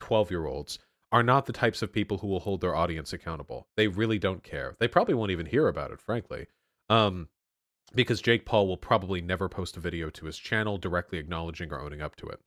[0.00, 0.78] 12 year olds,
[1.10, 3.66] are not the types of people who will hold their audience accountable.
[3.76, 4.76] They really don't care.
[4.78, 6.46] They probably won't even hear about it, frankly.
[6.90, 7.28] Um,
[7.94, 11.80] because Jake Paul will probably never post a video to his channel directly acknowledging or
[11.80, 12.40] owning up to it.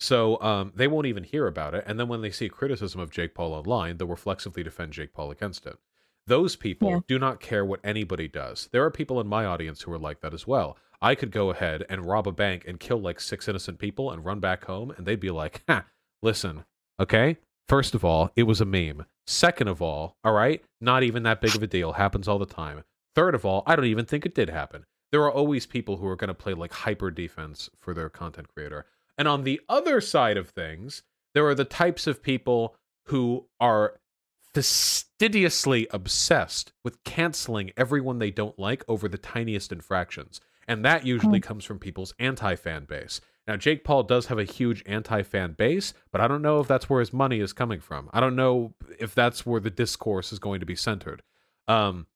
[0.00, 1.84] So um, they won't even hear about it.
[1.86, 5.30] And then when they see criticism of Jake Paul online, they'll reflexively defend Jake Paul
[5.30, 5.76] against it.
[6.26, 6.98] Those people Yeah.
[7.06, 8.68] do not care what anybody does.
[8.72, 10.76] There are people in my audience who are like that as well.
[11.00, 14.24] I could go ahead and rob a bank and kill like six innocent people and
[14.24, 15.84] run back home, and they'd be like, ha,
[16.22, 16.64] listen,
[16.98, 17.36] okay?
[17.68, 19.04] First of all, it was a meme.
[19.26, 21.92] Second of all, all right, not even that big of a deal.
[21.92, 22.82] Happens all the time.
[23.14, 24.86] Third of all, I don't even think it did happen.
[25.12, 28.48] There are always people who are going to play like hyper defense for their content
[28.48, 28.86] creator.
[29.16, 31.02] And on the other side of things,
[31.34, 32.76] there are the types of people
[33.06, 33.98] who are
[34.54, 40.40] fastidiously obsessed with canceling everyone they don't like over the tiniest infractions.
[40.68, 43.22] And that usually comes from people's anti fan base.
[43.48, 46.68] Now, Jake Paul does have a huge anti fan base, but I don't know if
[46.68, 48.10] that's where his money is coming from.
[48.12, 51.22] I don't know if that's where the discourse is going to be centered.
[51.66, 52.06] Um,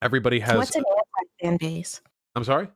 [0.00, 0.56] everybody has.
[0.56, 2.00] What's an anti fan base?
[2.34, 2.68] I'm sorry?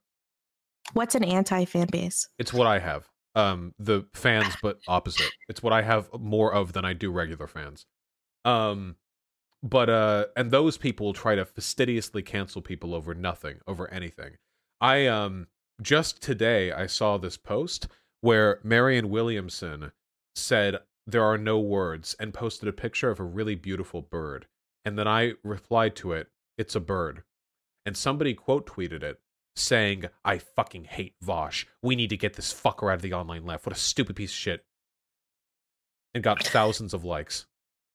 [0.92, 2.28] What's an anti fan base?
[2.38, 3.08] It's what I have.
[3.34, 5.30] Um, the fans, but opposite.
[5.48, 7.86] It's what I have more of than I do regular fans.
[8.44, 8.96] Um,
[9.62, 14.36] but uh, and those people try to fastidiously cancel people over nothing, over anything.
[14.80, 15.48] I um
[15.80, 17.88] just today I saw this post
[18.20, 19.92] where Marianne Williamson
[20.34, 24.46] said there are no words and posted a picture of a really beautiful bird,
[24.84, 27.22] and then I replied to it, "It's a bird,"
[27.84, 29.20] and somebody quote tweeted it
[29.56, 31.64] saying, I fucking hate Vaush.
[31.82, 33.66] We need to get this fucker out of the online left.
[33.66, 34.64] What a stupid piece of shit.
[36.14, 37.46] And got thousands of likes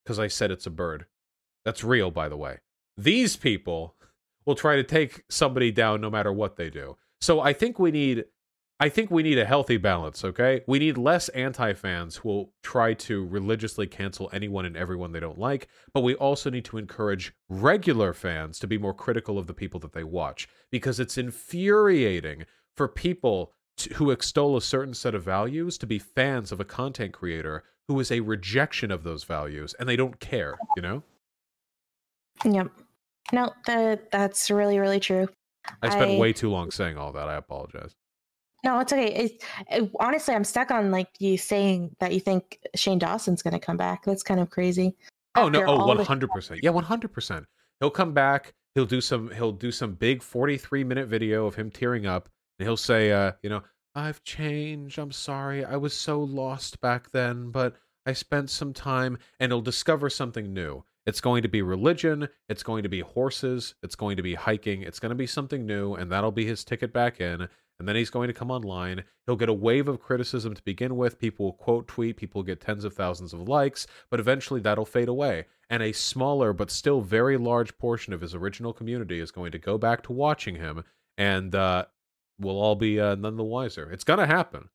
[0.03, 1.05] because I said it's a bird.
[1.63, 2.59] That's real, by the way.
[2.97, 3.95] These people
[4.45, 6.97] will try to take somebody down no matter what they do.
[7.19, 8.25] So I think we need
[8.81, 10.63] I think we need a healthy balance, okay?
[10.65, 15.37] We need less anti-fans who will try to religiously cancel anyone and everyone they don't
[15.37, 19.53] like, but we also need to encourage regular fans to be more critical of the
[19.53, 25.13] people that they watch because it's infuriating for people to, who extol a certain set
[25.13, 29.25] of values to be fans of a content creator who is a rejection of those
[29.25, 31.03] values and they don't care, you know?
[32.43, 32.71] Yep.
[33.33, 35.27] No, that that's really really true.
[35.81, 37.27] I spent I- way too long saying all that.
[37.27, 37.95] I apologize.
[38.63, 39.11] No, it's okay.
[39.11, 43.53] It, it, honestly, I'm stuck on like you saying that you think Shane Dawson's going
[43.53, 44.03] to come back.
[44.05, 44.95] That's kind of crazy.
[45.35, 45.63] Oh no!
[45.63, 46.59] Oh, all one the- hundred percent.
[46.61, 47.45] Yeah, one hundred percent.
[47.79, 48.53] He'll come back.
[48.75, 49.31] He'll do some.
[49.31, 53.31] He'll do some big forty-three minute video of him tearing up, and he'll say, uh,
[53.41, 53.63] you know,
[53.95, 54.99] I've changed.
[54.99, 55.65] I'm sorry.
[55.65, 60.53] I was so lost back then, but I spent some time, and he'll discover something
[60.53, 60.83] new.
[61.05, 62.29] It's going to be religion.
[62.47, 63.75] It's going to be horses.
[63.81, 64.83] It's going to be hiking.
[64.83, 67.47] It's going to be something new, and that'll be his ticket back in.
[67.79, 69.03] And then he's going to come online.
[69.25, 71.17] He'll get a wave of criticism to begin with.
[71.17, 72.17] People will quote tweet.
[72.17, 75.45] People will get tens of thousands of likes, but eventually that'll fade away.
[75.71, 79.57] And a smaller but still very large portion of his original community is going to
[79.57, 80.83] go back to watching him,
[81.17, 81.85] and uh,
[82.39, 83.89] we'll all be uh, none the wiser.
[83.91, 84.69] It's going to happen.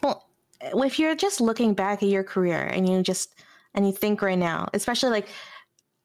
[0.00, 0.28] Well,
[0.60, 3.34] if you're just looking back at your career and you just
[3.74, 5.28] and you think right now, especially like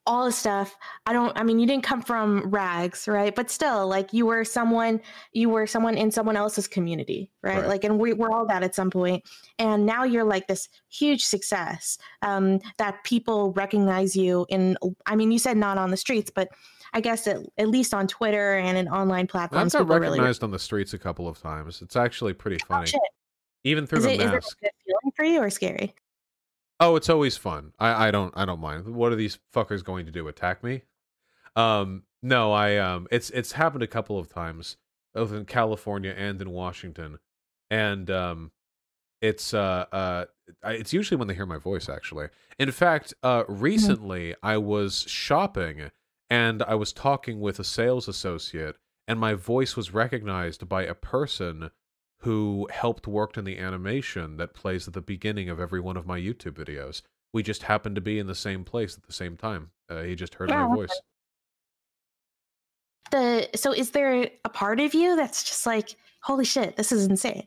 [0.06, 0.74] all the stuff,
[1.06, 3.34] I don't I mean you didn't come from rags, right?
[3.34, 5.00] But still, like you were someone
[5.32, 7.58] you were someone in someone else's community, right?
[7.58, 7.68] Right.
[7.68, 9.22] Like and we, we're all that at some point.
[9.58, 15.30] And now you're like this huge success um, that people recognize you in I mean,
[15.30, 16.48] you said not on the streets, but
[16.92, 19.72] I guess at, at least on Twitter and in online I've platforms.
[19.74, 21.82] got people really recognized on the streets a couple of times.
[21.82, 22.86] It's actually pretty Oh, funny.
[22.86, 23.00] shit.
[23.64, 24.58] even through Is the it, is it a mask.
[24.60, 25.94] good feeling for you or scary?
[26.80, 27.72] Oh, it's always fun.
[27.78, 28.94] I, I don't I don't mind.
[28.94, 30.26] What are these fuckers going to do?
[30.28, 30.82] Attack me?
[31.54, 34.78] Um, no, I um, it's it's happened a couple of times,
[35.14, 37.18] both in California and in Washington,
[37.70, 38.52] and um,
[39.20, 40.24] it's uh uh,
[40.64, 41.88] it's usually when they hear my voice.
[41.88, 42.28] Actually,
[42.58, 45.90] in fact, uh, recently I was shopping
[46.30, 48.76] and I was talking with a sales associate,
[49.06, 51.70] and my voice was recognized by a person
[52.20, 56.06] who helped worked in the animation that plays at the beginning of every one of
[56.06, 57.02] my YouTube videos.
[57.32, 59.70] We just happened to be in the same place at the same time.
[59.88, 60.74] Uh, he just heard Oh, my okay.
[60.74, 61.00] voice.
[63.10, 67.06] The so is there a part of you that's just like, holy shit, this is
[67.06, 67.46] insane.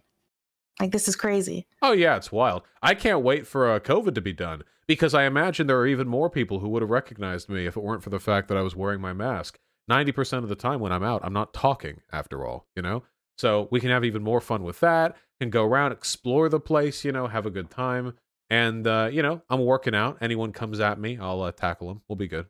[0.80, 1.68] Like this is crazy.
[1.82, 2.64] Oh yeah, it's wild.
[2.82, 6.08] I can't wait for uh, COVID to be done because I imagine there are even
[6.08, 8.62] more people who would have recognized me if it weren't for the fact that I
[8.62, 9.60] was wearing my mask.
[9.88, 12.02] Ninety percent of the time when I'm out, I'm not talking.
[12.12, 13.04] After all, you know.
[13.38, 15.16] So we can have even more fun with that.
[15.40, 18.14] Can go around, explore the place, you know, have a good time.
[18.50, 20.18] And uh, you know, I'm working out.
[20.22, 22.02] Anyone comes at me, I'll uh, tackle them.
[22.08, 22.48] We'll be good.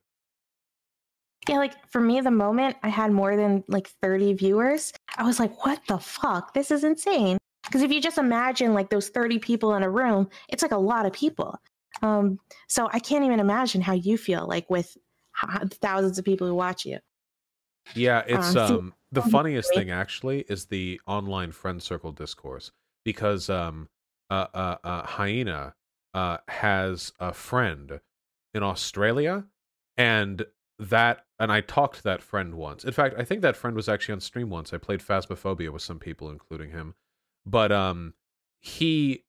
[1.48, 5.40] Yeah, like for me, the moment I had more than like 30 viewers, I was
[5.40, 6.54] like, what the fuck?
[6.54, 7.38] This is insane.
[7.66, 10.78] Because if you just imagine like those 30 people in a room, it's like a
[10.78, 11.58] lot of people.
[12.02, 14.96] Um, so I can't even imagine how you feel like with
[15.82, 17.00] thousands of people who watch you.
[17.96, 22.72] Yeah, it's Uh, um the um, funniest thing actually is the online friend circle discourse
[23.06, 23.90] because um
[24.30, 25.76] uh uh, uh hyena
[26.14, 28.00] uh has a friend
[28.54, 29.46] in Australia
[29.98, 30.46] and
[30.80, 32.84] that and I talked to that friend once.
[32.84, 34.74] In fact, I think that friend was actually on stream once.
[34.74, 36.96] I played Phasmophobia with some people including him.
[37.46, 38.14] But um
[38.60, 39.26] he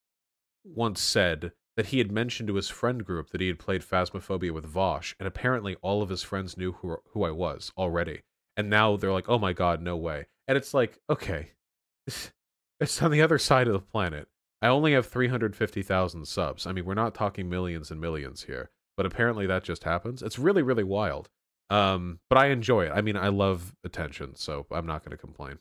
[0.64, 4.52] once said that he had mentioned to his friend group that he had played Phasmophobia
[4.52, 8.22] with Vaush, and apparently all of his friends knew who who I was already.
[8.56, 11.50] And now they're like, "Oh my god, no way!" And it's like, okay,
[12.80, 14.28] it's on the other side of the planet.
[14.62, 16.66] I only have three hundred fifty thousand subs.
[16.66, 20.22] I mean, we're not talking millions and millions here, but apparently that just happens.
[20.22, 21.28] It's really, really wild.
[21.70, 22.92] Um, but I enjoy it.
[22.94, 25.58] I mean, I love attention, so I'm not going to complain.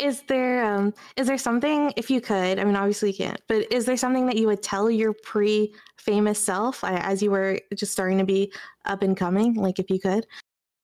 [0.00, 3.72] Is there um is there something if you could, I mean obviously you can't, but
[3.72, 7.92] is there something that you would tell your pre-famous self uh, as you were just
[7.92, 8.52] starting to be
[8.84, 10.26] up and coming, like if you could?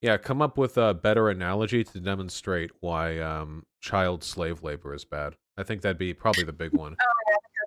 [0.03, 5.05] Yeah, come up with a better analogy to demonstrate why um, child slave labor is
[5.05, 5.37] bad.
[5.57, 6.97] I think that'd be probably the big one.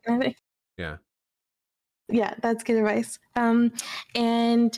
[0.77, 0.97] Yeah.
[2.09, 3.17] Yeah, that's good advice.
[3.35, 3.71] Um,
[4.13, 4.77] and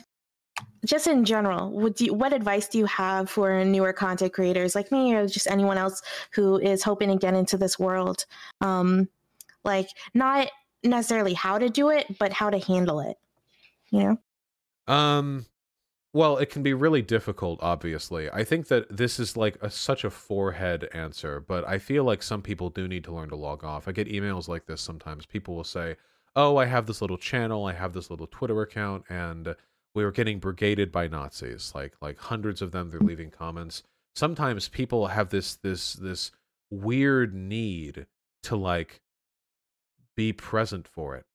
[0.86, 4.90] just in general, would you, what advice do you have for newer content creators like
[4.92, 6.00] me or just anyone else
[6.32, 8.24] who is hoping to get into this world?
[8.60, 9.08] Um,
[9.64, 10.48] like not
[10.84, 13.16] necessarily how to do it, but how to handle it.
[13.90, 14.16] You
[14.86, 14.94] know?
[14.94, 15.46] Um,
[16.18, 17.60] well, it can be really difficult.
[17.62, 22.02] Obviously, I think that this is like a, such a forehead answer, but I feel
[22.02, 23.86] like some people do need to learn to log off.
[23.86, 25.26] I get emails like this sometimes.
[25.26, 25.94] People will say,
[26.34, 29.54] "Oh, I have this little channel, I have this little Twitter account, and
[29.94, 31.70] we were getting brigaded by Nazis.
[31.72, 32.90] Like, like hundreds of them.
[32.90, 33.84] They're leaving comments.
[34.16, 36.32] Sometimes people have this this this
[36.68, 38.06] weird need
[38.42, 39.02] to like
[40.16, 41.26] be present for it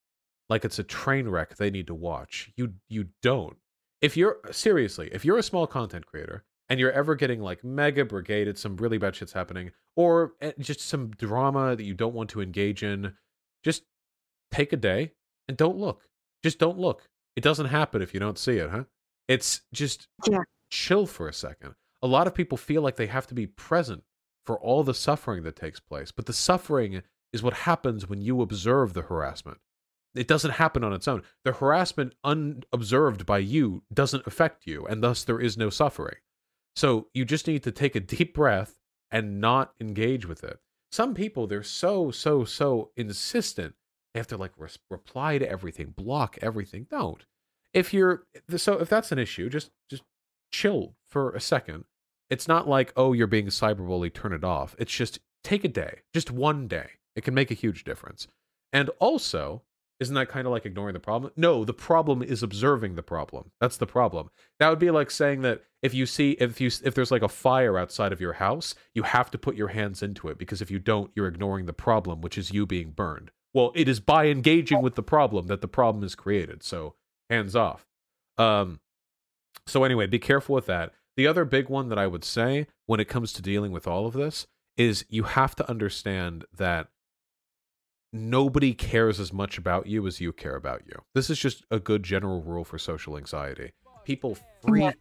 [0.50, 2.50] like it's a train wreck they need to watch.
[2.54, 3.56] You you don't.
[4.04, 8.04] If you're seriously, if you're a small content creator and you're ever getting like mega
[8.04, 12.28] brigaded, some really bad shit's happening, or eh, just some drama that you don't want
[12.30, 13.14] to engage in,
[13.62, 13.84] just
[14.52, 15.12] take a day
[15.48, 16.02] and don't look.
[16.42, 17.08] Just don't look.
[17.34, 18.84] It doesn't happen if you don't see it, huh?
[19.26, 20.42] It's just Yeah.
[20.68, 21.74] chill for a second.
[22.02, 24.04] A lot of people feel like they have to be present
[24.44, 27.02] for all the suffering that takes place, but the suffering
[27.32, 29.60] is what happens when you observe the harassment.
[30.14, 31.22] It doesn't happen on its own.
[31.44, 36.16] The harassment unobserved by you doesn't affect you, and thus there is no suffering.
[36.76, 38.78] So you just need to take a deep breath
[39.10, 40.58] and not engage with it.
[40.90, 43.74] Some people, they're so, so, so insistent.
[44.12, 46.86] They have to like res- reply to everything, block everything.
[46.88, 47.24] Don't.
[47.72, 50.04] If you're so, if that's an issue, just just
[50.52, 51.84] chill for a second.
[52.30, 54.76] It's not like oh you're being cyberbullied, turn it off.
[54.78, 56.90] It's just take a day, just one day.
[57.16, 58.28] It can make a huge difference.
[58.72, 59.62] And also,
[60.00, 61.32] isn't that kind of like ignoring the problem?
[61.36, 63.52] No, the problem is observing the problem.
[63.60, 64.30] That's the problem.
[64.58, 67.28] That would be like saying that if you see if you if there's like a
[67.28, 70.70] fire outside of your house, you have to put your hands into it because if
[70.70, 73.30] you don't, you're ignoring the problem, which is you being burned.
[73.52, 76.62] Well, it is by engaging with the problem that the problem is created.
[76.62, 76.94] So,
[77.30, 77.86] hands off.
[78.36, 78.80] Um
[79.66, 80.92] so anyway, be careful with that.
[81.16, 84.06] The other big one that I would say when it comes to dealing with all
[84.06, 86.88] of this is you have to understand that
[88.14, 90.94] nobody cares as much about you as you care about you.
[91.14, 93.72] This is just a good general rule for social anxiety.
[94.04, 94.94] People freak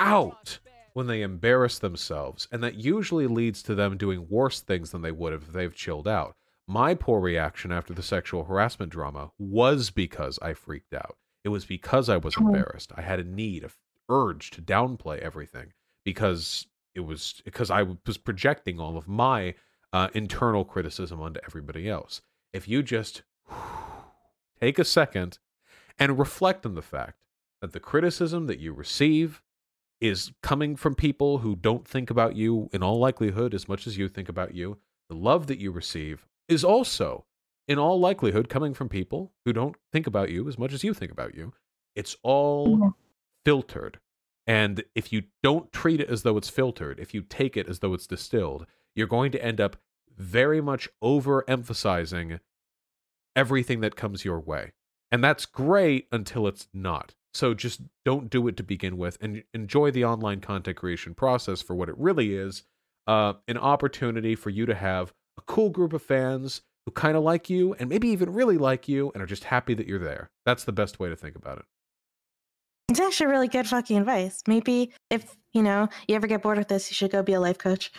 [0.00, 0.58] out
[0.94, 5.12] when they embarrass themselves, and that usually leads to them doing worse things than they
[5.12, 6.34] would have if they've chilled out.
[6.66, 11.16] My poor reaction after the sexual harassment drama was because I freaked out.
[11.44, 12.90] It was because I was embarrassed.
[12.96, 13.70] I had a need, a
[14.08, 15.72] urge to downplay everything
[16.04, 19.54] because it was because I was projecting all of my
[19.94, 22.20] uh, internal criticism onto everybody else.
[22.52, 23.22] If you just
[24.60, 25.38] take a second
[25.98, 27.20] and reflect on the fact
[27.60, 29.40] that the criticism that you receive
[30.00, 33.96] is coming from people who don't think about you in all likelihood as much as
[33.96, 34.78] you think about you.
[35.08, 37.24] The love that you receive is also,
[37.68, 40.92] in all likelihood, coming from people who don't think about you as much as you
[40.92, 41.52] think about you.
[41.94, 42.94] It's all Mhm.
[43.44, 44.00] filtered.
[44.46, 47.78] And if you don't treat it as though it's filtered, if you take it as
[47.78, 49.76] though it's distilled, you're going to end up
[50.16, 52.40] very much overemphasizing
[53.34, 54.72] everything that comes your way.
[55.10, 57.14] And that's great until it's not.
[57.32, 61.62] So just don't do it to begin with and enjoy the online content creation process
[61.62, 62.62] for what it really is
[63.06, 67.22] uh, an opportunity for you to have a cool group of fans who kind of
[67.22, 70.30] like you and maybe even really like you and are just happy that you're there.
[70.46, 71.64] That's the best way to think about it.
[72.88, 74.42] It's actually really good fucking advice.
[74.46, 77.40] Maybe if you know you ever get bored with this, you should go be a
[77.40, 77.90] life coach.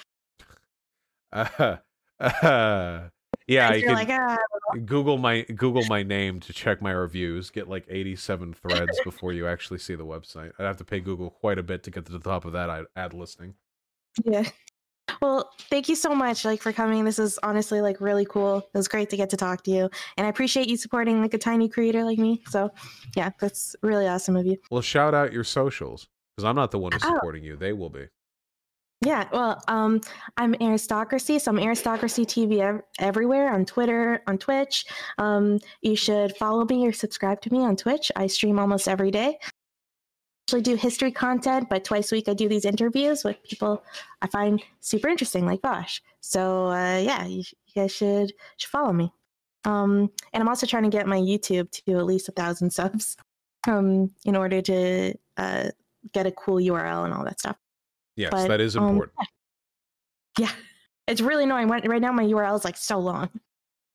[1.35, 1.77] Uh,
[2.19, 3.09] uh,
[3.47, 4.37] yeah, you're can like, ah,
[4.85, 7.49] Google my Google my name to check my reviews.
[7.51, 10.51] Get like 87 threads before you actually see the website.
[10.57, 12.85] I'd have to pay Google quite a bit to get to the top of that
[12.95, 13.53] ad- listing.
[14.23, 14.43] yeah.
[15.21, 17.05] Well, thank you so much, like for coming.
[17.05, 18.57] This is honestly like really cool.
[18.73, 21.33] It was great to get to talk to you, and I appreciate you supporting like
[21.35, 22.41] a tiny creator like me.
[22.49, 22.71] So,
[23.15, 24.57] yeah, that's really awesome of you.
[24.71, 27.13] Well, shout out your socials because I'm not the one who's Oh.
[27.13, 27.55] supporting you.
[27.55, 28.07] They will be.
[29.05, 30.01] Yeah, well, um,
[30.35, 34.83] I'm Aristocracy, so I'm Aristocracy TV ev- everywhere on Twitter, on Twitch.
[35.19, 38.11] Um, you should follow me or subscribe to me on Twitch.
[38.15, 39.37] I stream almost every day.
[39.43, 39.49] I
[40.47, 43.83] actually, do history content, but twice a week I do these interviews with people
[44.23, 46.01] I find super interesting, like Vaush.
[46.21, 49.13] So uh, yeah, you, you guys should should follow me.
[49.65, 53.17] Um, and I'm also trying to get my YouTube to at least a thousand subs,
[53.67, 55.69] um, in order to uh,
[56.11, 57.57] get a cool URL and all that stuff.
[58.15, 59.17] Yes, But, that is um, important.
[60.39, 60.51] Yeah,
[61.07, 61.67] it's really annoying.
[61.67, 63.29] Right right now, my URL is like so long.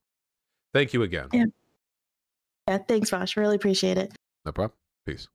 [0.74, 1.28] Thank you again.
[1.34, 1.46] Yeah.
[2.68, 3.38] Yeah, thanks, Vaush.
[3.38, 4.14] Really appreciate it.
[4.44, 4.76] No problem.
[5.06, 5.30] Peace.